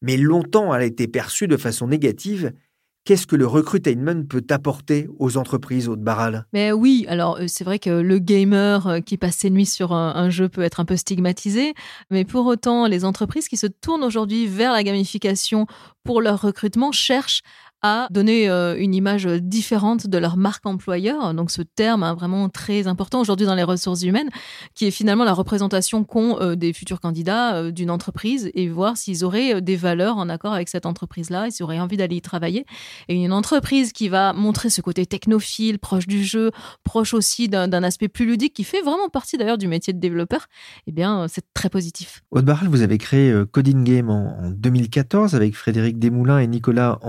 mais 0.04 0.15
longtemps 0.15 0.75
elle 0.75 0.84
a 0.84 0.86
été 0.86 1.08
perçue 1.08 1.47
de 1.47 1.58
façon 1.58 1.88
négative. 1.88 2.54
Qu'est-ce 3.03 3.25
que 3.25 3.35
le 3.35 3.47
recruitainment 3.47 4.25
peut 4.27 4.45
apporter 4.51 5.07
aux 5.17 5.37
entreprises, 5.37 5.89
Aude 5.89 6.03
Barral 6.03 6.45
Mais 6.53 6.71
oui, 6.71 7.05
alors 7.09 7.37
euh, 7.37 7.45
c'est 7.47 7.63
vrai 7.63 7.79
que 7.79 7.89
le 7.89 8.19
gamer 8.19 8.85
euh, 8.85 8.99
qui 8.99 9.17
passe 9.17 9.37
ses 9.37 9.49
nuits 9.49 9.65
sur 9.65 9.91
un 9.91 10.29
jeu 10.29 10.49
peut 10.49 10.61
être 10.61 10.79
un 10.79 10.85
peu 10.85 10.95
stigmatisé, 10.95 11.73
mais 12.11 12.25
pour 12.25 12.45
autant, 12.45 12.85
les 12.85 13.03
entreprises 13.03 13.47
qui 13.47 13.57
se 13.57 13.65
tournent 13.65 14.03
aujourd'hui 14.03 14.45
vers 14.45 14.71
la 14.71 14.83
gamification 14.83 15.65
pour 16.03 16.21
leur 16.21 16.41
recrutement 16.41 16.91
cherchent 16.91 17.41
à 17.81 18.07
donner 18.11 18.49
euh, 18.49 18.75
une 18.77 18.93
image 18.93 19.25
différente 19.25 20.07
de 20.07 20.17
leur 20.17 20.37
marque 20.37 20.65
employeur. 20.65 21.33
Donc 21.33 21.51
ce 21.51 21.61
terme 21.61 22.03
est 22.03 22.13
vraiment 22.13 22.49
très 22.49 22.87
important 22.87 23.19
aujourd'hui 23.21 23.45
dans 23.45 23.55
les 23.55 23.63
ressources 23.63 24.03
humaines, 24.03 24.29
qui 24.75 24.85
est 24.85 24.91
finalement 24.91 25.23
la 25.23 25.33
représentation 25.33 26.03
qu'ont 26.03 26.39
euh, 26.39 26.55
des 26.55 26.73
futurs 26.73 26.99
candidats 26.99 27.55
euh, 27.55 27.71
d'une 27.71 27.91
entreprise 27.91 28.51
et 28.53 28.69
voir 28.69 28.97
s'ils 28.97 29.23
auraient 29.23 29.55
euh, 29.55 29.61
des 29.61 29.75
valeurs 29.75 30.17
en 30.17 30.29
accord 30.29 30.53
avec 30.53 30.69
cette 30.69 30.85
entreprise-là, 30.85 31.49
s'ils 31.49 31.63
auraient 31.63 31.79
envie 31.79 31.97
d'aller 31.97 32.17
y 32.17 32.21
travailler. 32.21 32.65
Et 33.07 33.15
une 33.15 33.33
entreprise 33.33 33.91
qui 33.93 34.09
va 34.09 34.33
montrer 34.33 34.69
ce 34.69 34.81
côté 34.81 35.05
technophile, 35.05 35.79
proche 35.79 36.07
du 36.07 36.23
jeu, 36.23 36.51
proche 36.83 37.13
aussi 37.13 37.49
d'un 37.49 37.83
aspect 37.83 38.07
plus 38.07 38.25
ludique, 38.25 38.53
qui 38.53 38.63
fait 38.63 38.81
vraiment 38.81 39.09
partie 39.09 39.37
d'ailleurs 39.37 39.57
du 39.57 39.67
métier 39.67 39.93
de 39.93 39.99
développeur, 39.99 40.47
eh 40.87 40.91
bien 40.91 41.21
euh, 41.23 41.27
c'est 41.29 41.43
très 41.53 41.69
positif. 41.69 42.23
Aude 42.31 42.49
vous 42.69 42.81
avez 42.81 42.97
créé 42.97 43.31
euh, 43.31 43.45
Coding 43.45 43.83
Game 43.83 44.09
en, 44.09 44.37
en 44.39 44.49
2014 44.51 45.35
avec 45.35 45.55
Frédéric 45.55 45.99
Desmoulins 45.99 46.39
et 46.39 46.47
Nicolas 46.47 46.99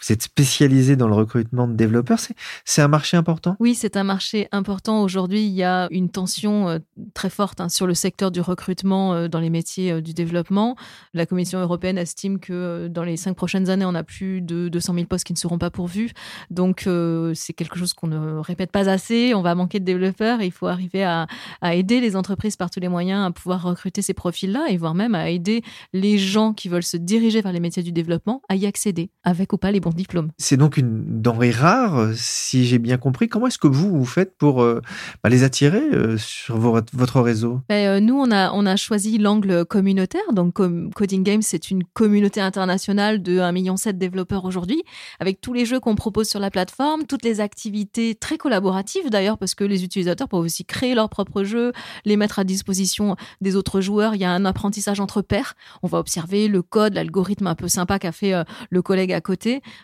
Vous 0.00 0.12
êtes 0.12 0.22
spécialisé 0.22 0.96
dans 0.96 1.08
le 1.08 1.14
recrutement 1.14 1.68
de 1.68 1.74
développeurs. 1.74 2.18
C'est- 2.20 2.82
un 2.82 2.88
marché 2.88 3.16
important? 3.16 3.56
Oui, 3.58 3.74
c'est 3.74 3.96
un 3.96 4.04
marché 4.04 4.46
important. 4.52 5.02
Aujourd'hui, 5.02 5.44
il 5.44 5.52
y 5.52 5.64
a 5.64 5.88
une 5.90 6.10
tension 6.10 6.68
euh, 6.68 6.78
très 7.12 7.28
forte 7.28 7.60
hein, 7.60 7.68
sur 7.68 7.88
le 7.88 7.94
secteur 7.94 8.30
du 8.30 8.40
recrutement 8.40 9.14
euh, 9.14 9.26
dans 9.26 9.40
les 9.40 9.50
métiers 9.50 9.90
euh, 9.92 10.00
du 10.00 10.14
développement. 10.14 10.76
La 11.12 11.26
Commission 11.26 11.58
européenne 11.58 11.98
estime 11.98 12.38
que 12.38 12.86
dans 12.88 13.02
les 13.02 13.16
cinq 13.16 13.34
prochaines 13.34 13.68
années, 13.68 13.84
on 13.84 13.96
a 13.96 14.04
plus 14.04 14.40
de 14.42 14.68
200 14.68 14.94
000 14.94 15.06
postes 15.06 15.24
qui 15.24 15.32
ne 15.32 15.38
seront 15.38 15.58
pas 15.58 15.70
pourvus. 15.70 16.12
Donc, 16.50 16.88
c'est 17.34 17.52
quelque 17.52 17.78
chose 17.78 17.94
qu'on 17.94 18.06
ne 18.06 18.38
répète 18.38 18.70
pas 18.70 18.88
assez. 18.88 19.34
On 19.34 19.42
va 19.42 19.54
manquer 19.54 19.80
de 19.80 19.84
développeurs 19.84 20.08
il 20.40 20.52
faut 20.52 20.66
arriver 20.66 21.04
à, 21.04 21.26
aider 21.62 22.00
les 22.00 22.16
entreprises 22.16 22.56
par 22.56 22.70
tous 22.70 22.80
les 22.80 22.88
moyens 22.88 23.26
à 23.26 23.30
pouvoir 23.30 23.62
recruter 23.62 24.02
ces 24.02 24.14
profils-là 24.14 24.66
et 24.68 24.76
voire 24.76 24.94
même 24.94 25.14
à 25.14 25.30
aider 25.30 25.62
les 25.92 26.18
gens 26.18 26.52
qui 26.52 26.68
veulent 26.68 26.82
se 26.82 26.96
diriger 26.96 27.40
vers 27.40 27.52
les 27.52 27.60
métiers 27.60 27.82
du 27.82 27.92
développement 27.92 28.42
à 28.48 28.56
y 28.56 28.66
accéder, 28.66 29.10
ou 29.52 29.58
pas 29.58 29.70
les 29.72 29.80
bons 29.80 29.90
diplômes. 29.90 30.30
C'est 30.38 30.56
donc 30.56 30.76
une 30.76 31.20
denrée 31.22 31.50
rare, 31.50 31.98
euh, 31.98 32.12
si 32.16 32.64
j'ai 32.66 32.78
bien 32.78 32.96
compris. 32.98 33.28
Comment 33.28 33.46
est-ce 33.48 33.58
que 33.58 33.66
vous, 33.66 33.90
vous 33.96 34.04
faites 34.04 34.36
pour 34.36 34.62
euh, 34.62 34.80
bah, 35.22 35.30
les 35.30 35.42
attirer 35.44 35.82
euh, 35.92 36.16
sur 36.18 36.56
vos- 36.58 36.78
votre 36.92 37.20
réseau? 37.20 37.60
Ben, 37.68 37.86
euh, 37.86 38.00
nous, 38.00 38.18
on 38.18 38.30
a, 38.30 38.52
on 38.52 38.66
a 38.66 38.76
choisi 38.76 39.18
l'angle 39.18 39.64
communautaire. 39.64 40.32
Donc, 40.32 40.54
Com- 40.54 40.90
Coding 40.94 41.22
Games, 41.22 41.42
c'est 41.42 41.70
une 41.70 41.84
communauté 41.84 42.40
internationale 42.40 43.22
de 43.22 43.38
1,7 43.38 43.52
million 43.52 43.74
de 43.74 43.90
développeurs 43.92 44.44
aujourd'hui, 44.44 44.82
avec 45.20 45.40
tous 45.40 45.52
les 45.52 45.64
jeux 45.64 45.80
qu'on 45.80 45.94
propose 45.94 46.28
sur 46.28 46.40
la 46.40 46.50
plateforme, 46.50 47.04
toutes 47.06 47.24
les 47.24 47.40
activités 47.40 48.14
très 48.14 48.38
collaboratives 48.38 49.10
d'ailleurs, 49.10 49.38
parce 49.38 49.54
que 49.54 49.64
les 49.64 49.84
utilisateurs 49.84 50.28
peuvent 50.28 50.40
aussi 50.40 50.64
créer 50.64 50.94
leurs 50.94 51.08
propres 51.08 51.44
jeux, 51.44 51.72
les 52.04 52.16
mettre 52.16 52.38
à 52.38 52.44
disposition 52.44 53.16
des 53.40 53.56
autres 53.56 53.80
joueurs. 53.80 54.14
Il 54.14 54.20
y 54.20 54.24
a 54.24 54.30
un 54.32 54.44
apprentissage 54.44 55.00
entre 55.00 55.22
pairs. 55.22 55.54
On 55.82 55.86
va 55.86 55.98
observer 55.98 56.48
le 56.48 56.62
code, 56.62 56.94
l'algorithme 56.94 57.46
un 57.46 57.54
peu 57.54 57.68
sympa 57.68 57.98
qu'a 57.98 58.12
fait 58.12 58.34
le 58.70 58.82
collègue 58.82 59.12
à 59.12 59.20
côté. 59.20 59.37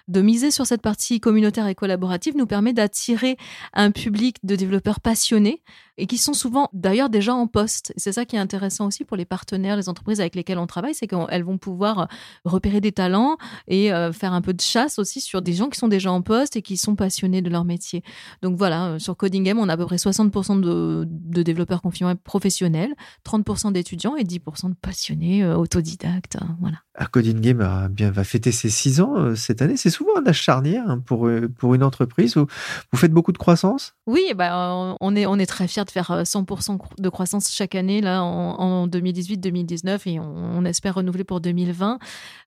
De 0.08 0.22
miser 0.22 0.50
sur 0.50 0.66
cette 0.66 0.82
partie 0.82 1.20
communautaire 1.20 1.66
et 1.68 1.74
collaborative 1.74 2.36
nous 2.36 2.46
permet 2.46 2.72
d'attirer 2.72 3.36
un 3.72 3.90
public 3.90 4.36
de 4.42 4.56
développeurs 4.56 5.00
passionnés 5.00 5.62
et 5.96 6.06
qui 6.06 6.18
sont 6.18 6.32
souvent 6.32 6.68
d'ailleurs 6.72 7.08
déjà 7.08 7.34
en 7.34 7.46
poste. 7.46 7.92
C'est 7.96 8.12
ça 8.12 8.24
qui 8.24 8.36
est 8.36 8.38
intéressant 8.38 8.86
aussi 8.86 9.04
pour 9.04 9.16
les 9.16 9.24
partenaires, 9.24 9.76
les 9.76 9.88
entreprises 9.88 10.20
avec 10.20 10.34
lesquelles 10.34 10.58
on 10.58 10.66
travaille, 10.66 10.94
c'est 10.94 11.06
qu'elles 11.06 11.44
vont 11.44 11.58
pouvoir 11.58 11.98
euh, 11.98 12.04
repérer 12.44 12.80
des 12.80 12.92
talents 12.92 13.36
et 13.68 13.92
euh, 13.92 14.12
faire 14.12 14.32
un 14.32 14.40
peu 14.40 14.52
de 14.52 14.60
chasse 14.60 14.98
aussi 14.98 15.20
sur 15.20 15.42
des 15.42 15.52
gens 15.52 15.68
qui 15.68 15.78
sont 15.78 15.88
déjà 15.88 16.10
en 16.10 16.22
poste 16.22 16.56
et 16.56 16.62
qui 16.62 16.76
sont 16.76 16.96
passionnés 16.96 17.42
de 17.42 17.50
leur 17.50 17.64
métier. 17.64 18.02
Donc 18.42 18.56
voilà, 18.56 18.86
euh, 18.86 18.98
sur 18.98 19.16
Coding 19.16 19.44
Game, 19.44 19.58
on 19.58 19.68
a 19.68 19.74
à 19.74 19.76
peu 19.76 19.86
près 19.86 19.96
60% 19.96 20.60
de, 20.60 21.42
développeurs 21.42 21.82
confirmés 21.82 22.14
professionnels, 22.14 22.94
30% 23.24 23.72
d'étudiants 23.72 24.16
et 24.16 24.24
10% 24.24 24.70
de 24.70 24.74
passionnés 24.74 25.46
autodidactes. 25.46 26.36
hein, 26.40 26.56
voilà. 26.60 26.78
Ah, 26.96 27.06
Coding 27.06 27.40
Game 27.40 27.58
va 27.58 28.24
fêter 28.24 28.52
ses 28.52 28.70
six 28.70 29.00
ans 29.00 29.34
cette 29.34 29.62
année. 29.62 29.76
C'est 29.76 29.90
souvent 29.90 30.12
un 30.16 30.26
âge 30.26 30.40
charnière 30.40 30.84
hein, 30.88 31.00
pour, 31.00 31.28
pour 31.58 31.74
une 31.74 31.82
entreprise. 31.82 32.36
Vous, 32.36 32.46
vous 32.92 32.98
faites 32.98 33.12
beaucoup 33.12 33.32
de 33.32 33.38
croissance? 33.38 33.94
Oui, 34.06 34.32
bah, 34.36 34.96
on, 35.00 35.16
est, 35.16 35.24
on 35.24 35.36
est 35.38 35.46
très 35.46 35.66
fiers 35.66 35.84
de 35.84 35.90
faire 35.90 36.10
euh, 36.10 36.22
100% 36.24 36.76
cro- 36.76 36.88
de 37.00 37.08
croissance 37.08 37.50
chaque 37.50 37.74
année 37.74 38.02
là, 38.02 38.22
en, 38.22 38.82
en 38.82 38.86
2018-2019 38.86 40.08
et 40.10 40.20
on, 40.20 40.64
espère 40.66 40.94
renouveler 40.96 41.24
pour 41.24 41.40
2020 41.40 41.98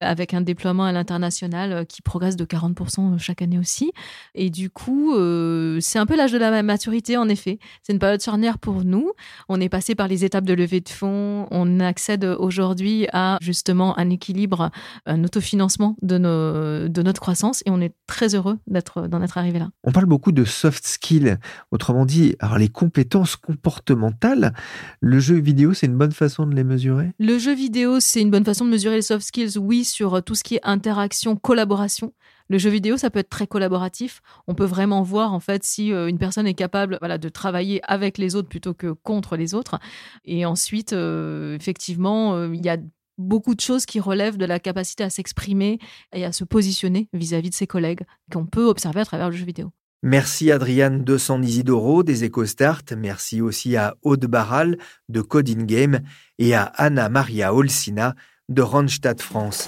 avec 0.01 0.33
un 0.33 0.41
déploiement 0.41 0.85
à 0.85 0.91
l'international 0.91 1.71
euh, 1.71 1.83
qui 1.83 2.01
progresse 2.03 2.35
de 2.35 2.45
40% 2.45 3.17
chaque 3.17 3.41
année 3.41 3.57
aussi. 3.57 3.91
Et 4.35 4.49
du 4.49 4.69
coup, 4.69 5.15
euh, 5.15 5.79
c'est 5.81 5.99
un 5.99 6.05
peu 6.05 6.15
l'âge 6.15 6.31
de 6.31 6.37
la 6.37 6.61
maturité 6.63 7.17
en 7.17 7.27
effet. 7.29 7.59
C'est 7.83 7.93
une 7.93 7.99
période 7.99 8.21
charnière 8.21 8.59
pour 8.59 8.83
nous. 8.83 9.11
On 9.49 9.59
est 9.59 9.69
passé 9.69 9.95
par 9.95 10.07
les 10.07 10.25
étapes 10.25 10.45
de 10.45 10.53
levée 10.53 10.81
de 10.81 10.89
fonds. 10.89 11.47
On 11.51 11.79
accède 11.79 12.23
aujourd'hui 12.25 13.07
à 13.13 13.37
justement 13.41 13.97
un 13.97 14.09
équilibre, 14.09 14.69
un 15.05 15.23
autofinancement 15.23 15.95
de, 16.01 16.17
nos, 16.19 16.87
de 16.87 17.01
notre 17.01 17.21
croissance 17.21 17.63
et 17.65 17.71
on 17.71 17.81
est 17.81 17.93
très 18.05 18.35
heureux 18.35 18.59
d'être, 18.67 19.07
d'en 19.07 19.21
être 19.23 19.37
arrivé 19.37 19.59
là. 19.59 19.69
On 19.83 19.91
parle 19.91 20.05
beaucoup 20.05 20.31
de 20.31 20.43
soft 20.43 20.85
skills, 20.85 21.37
autrement 21.71 22.05
dit, 22.05 22.35
alors 22.39 22.57
les 22.57 22.69
compétences 22.69 23.35
comportementales. 23.35 24.53
Le 24.99 25.19
jeu 25.19 25.35
vidéo, 25.35 25.73
c'est 25.73 25.85
une 25.85 25.97
bonne 25.97 26.11
façon 26.11 26.45
de 26.45 26.55
les 26.55 26.63
mesurer? 26.63 27.11
Le 27.19 27.37
jeu 27.37 27.53
vidéo, 27.53 27.99
c'est 27.99 28.21
une 28.21 28.31
bonne 28.31 28.45
façon 28.45 28.65
de 28.65 28.69
mesurer 28.69 28.95
les 28.95 29.01
soft 29.01 29.25
skills, 29.25 29.57
oui, 29.57 29.83
sur 29.83 30.15
euh, 30.15 30.21
tout 30.21 30.35
ce 30.35 30.43
qui 30.43 30.55
est 30.55 30.61
interaction, 30.63 31.35
collaboration. 31.35 32.13
Le 32.49 32.57
jeu 32.57 32.69
vidéo, 32.69 32.97
ça 32.97 33.09
peut 33.09 33.19
être 33.19 33.29
très 33.29 33.47
collaboratif. 33.47 34.21
On 34.47 34.55
peut 34.55 34.65
vraiment 34.65 35.01
voir 35.01 35.33
en 35.33 35.39
fait 35.39 35.63
si 35.63 35.91
euh, 35.91 36.07
une 36.07 36.17
personne 36.17 36.47
est 36.47 36.53
capable 36.53 36.97
voilà, 36.99 37.17
de 37.17 37.29
travailler 37.29 37.81
avec 37.83 38.17
les 38.17 38.35
autres 38.35 38.49
plutôt 38.49 38.73
que 38.73 38.91
contre 38.91 39.35
les 39.35 39.53
autres. 39.53 39.79
Et 40.25 40.45
ensuite, 40.45 40.93
euh, 40.93 41.55
effectivement, 41.55 42.45
il 42.45 42.65
y 42.65 42.69
a 42.69 42.77
beaucoup 43.17 43.55
de 43.55 43.61
choses 43.61 43.85
qui 43.85 43.99
relèvent 43.99 44.37
de 44.37 44.45
la 44.45 44.59
capacité 44.59 45.03
à 45.03 45.09
s'exprimer 45.09 45.79
et 46.13 46.23
à 46.23 46.31
se 46.31 46.43
positionner 46.43 47.09
vis-à-vis 47.13 47.49
de 47.49 47.55
ses 47.55 47.67
collègues 47.67 48.01
qu'on 48.31 48.45
peut 48.45 48.65
observer 48.65 49.01
à 49.01 49.05
travers 49.05 49.29
le 49.29 49.35
jeu 49.35 49.45
vidéo. 49.45 49.71
Merci 50.03 50.51
Adriane 50.51 51.03
de 51.03 51.17
San 51.17 51.43
Isidoro 51.43 52.03
des 52.03 52.23
EcoStart. 52.23 52.83
Merci 52.95 53.41
aussi 53.41 53.75
à 53.75 53.95
Aude 54.03 54.25
Barral 54.25 54.77
de 55.09 55.21
Coding 55.21 55.65
Game 55.65 56.01
et 56.37 56.53
à 56.53 56.63
Anna 56.63 57.09
Maria 57.09 57.53
Olsina 57.53 58.15
de 58.47 58.61
Randstad 58.61 59.21
France. 59.21 59.67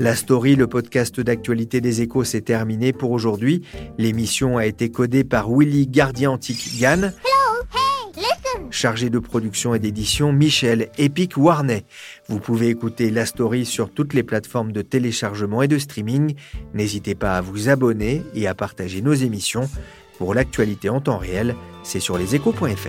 La 0.00 0.16
story, 0.16 0.56
le 0.56 0.66
podcast 0.66 1.20
d'actualité 1.20 1.82
des 1.82 2.00
échos, 2.00 2.24
s'est 2.24 2.40
terminé 2.40 2.94
pour 2.94 3.10
aujourd'hui. 3.10 3.60
L'émission 3.98 4.56
a 4.56 4.64
été 4.64 4.90
codée 4.90 5.24
par 5.24 5.50
Willy 5.50 5.86
Gardiantic-Gann. 5.86 7.12
Chargé 8.70 9.10
de 9.10 9.18
production 9.18 9.74
et 9.74 9.78
d'édition, 9.78 10.32
Michel 10.32 10.90
Epic 10.96 11.36
Warney. 11.36 11.84
Vous 12.28 12.38
pouvez 12.38 12.68
écouter 12.68 13.10
La 13.10 13.26
Story 13.26 13.66
sur 13.66 13.90
toutes 13.90 14.14
les 14.14 14.22
plateformes 14.22 14.72
de 14.72 14.82
téléchargement 14.82 15.62
et 15.62 15.68
de 15.68 15.78
streaming. 15.78 16.34
N'hésitez 16.72 17.14
pas 17.14 17.36
à 17.36 17.40
vous 17.40 17.68
abonner 17.68 18.22
et 18.34 18.46
à 18.46 18.54
partager 18.54 19.02
nos 19.02 19.12
émissions. 19.12 19.68
Pour 20.18 20.34
l'actualité 20.34 20.88
en 20.88 21.00
temps 21.00 21.18
réel, 21.18 21.56
c'est 21.82 22.00
sur 22.00 22.16
leséchos.fr. 22.16 22.88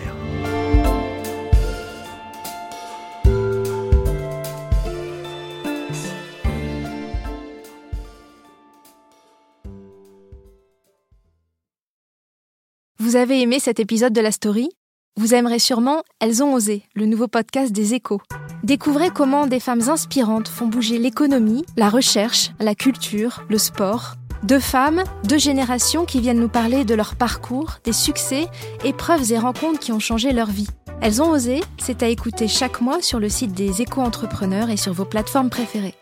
Vous 13.00 13.16
avez 13.18 13.42
aimé 13.42 13.60
cet 13.60 13.80
épisode 13.80 14.14
de 14.14 14.22
la 14.22 14.32
story? 14.32 14.70
Vous 15.18 15.34
aimerez 15.34 15.60
sûrement 15.60 16.04
Elles 16.22 16.42
ont 16.42 16.54
osé, 16.54 16.84
le 16.96 17.06
nouveau 17.06 17.28
podcast 17.28 17.74
des 17.74 17.94
échos. 17.94 18.22
Découvrez 18.64 19.10
comment 19.10 19.46
des 19.46 19.60
femmes 19.60 19.90
inspirantes 19.90 20.48
font 20.48 20.68
bouger 20.68 21.00
l'économie, 21.00 21.66
la 21.76 21.90
recherche, 21.90 22.52
la 22.60 22.76
culture, 22.76 23.44
le 23.50 23.58
sport. 23.58 24.16
Deux 24.44 24.60
femmes, 24.60 25.04
deux 25.26 25.38
générations 25.38 26.06
qui 26.06 26.22
viennent 26.22 26.40
nous 26.40 26.48
parler 26.48 26.86
de 26.86 26.96
leur 26.96 27.16
parcours, 27.16 27.80
des 27.84 27.94
succès, 27.94 28.48
épreuves 28.86 29.32
et 29.34 29.38
rencontres 29.38 29.80
qui 29.80 29.92
ont 29.92 30.00
changé 30.00 30.32
leur 30.32 30.50
vie. 30.50 30.70
Elles 31.02 31.22
ont 31.22 31.30
osé, 31.30 31.60
c'est 31.78 32.04
à 32.04 32.08
écouter 32.08 32.48
chaque 32.48 32.80
mois 32.80 33.02
sur 33.02 33.20
le 33.20 33.28
site 33.28 33.52
des 33.52 33.82
échos 33.82 34.02
entrepreneurs 34.02 34.70
et 34.70 34.78
sur 34.78 34.94
vos 34.94 35.06
plateformes 35.06 35.50
préférées. 35.50 35.96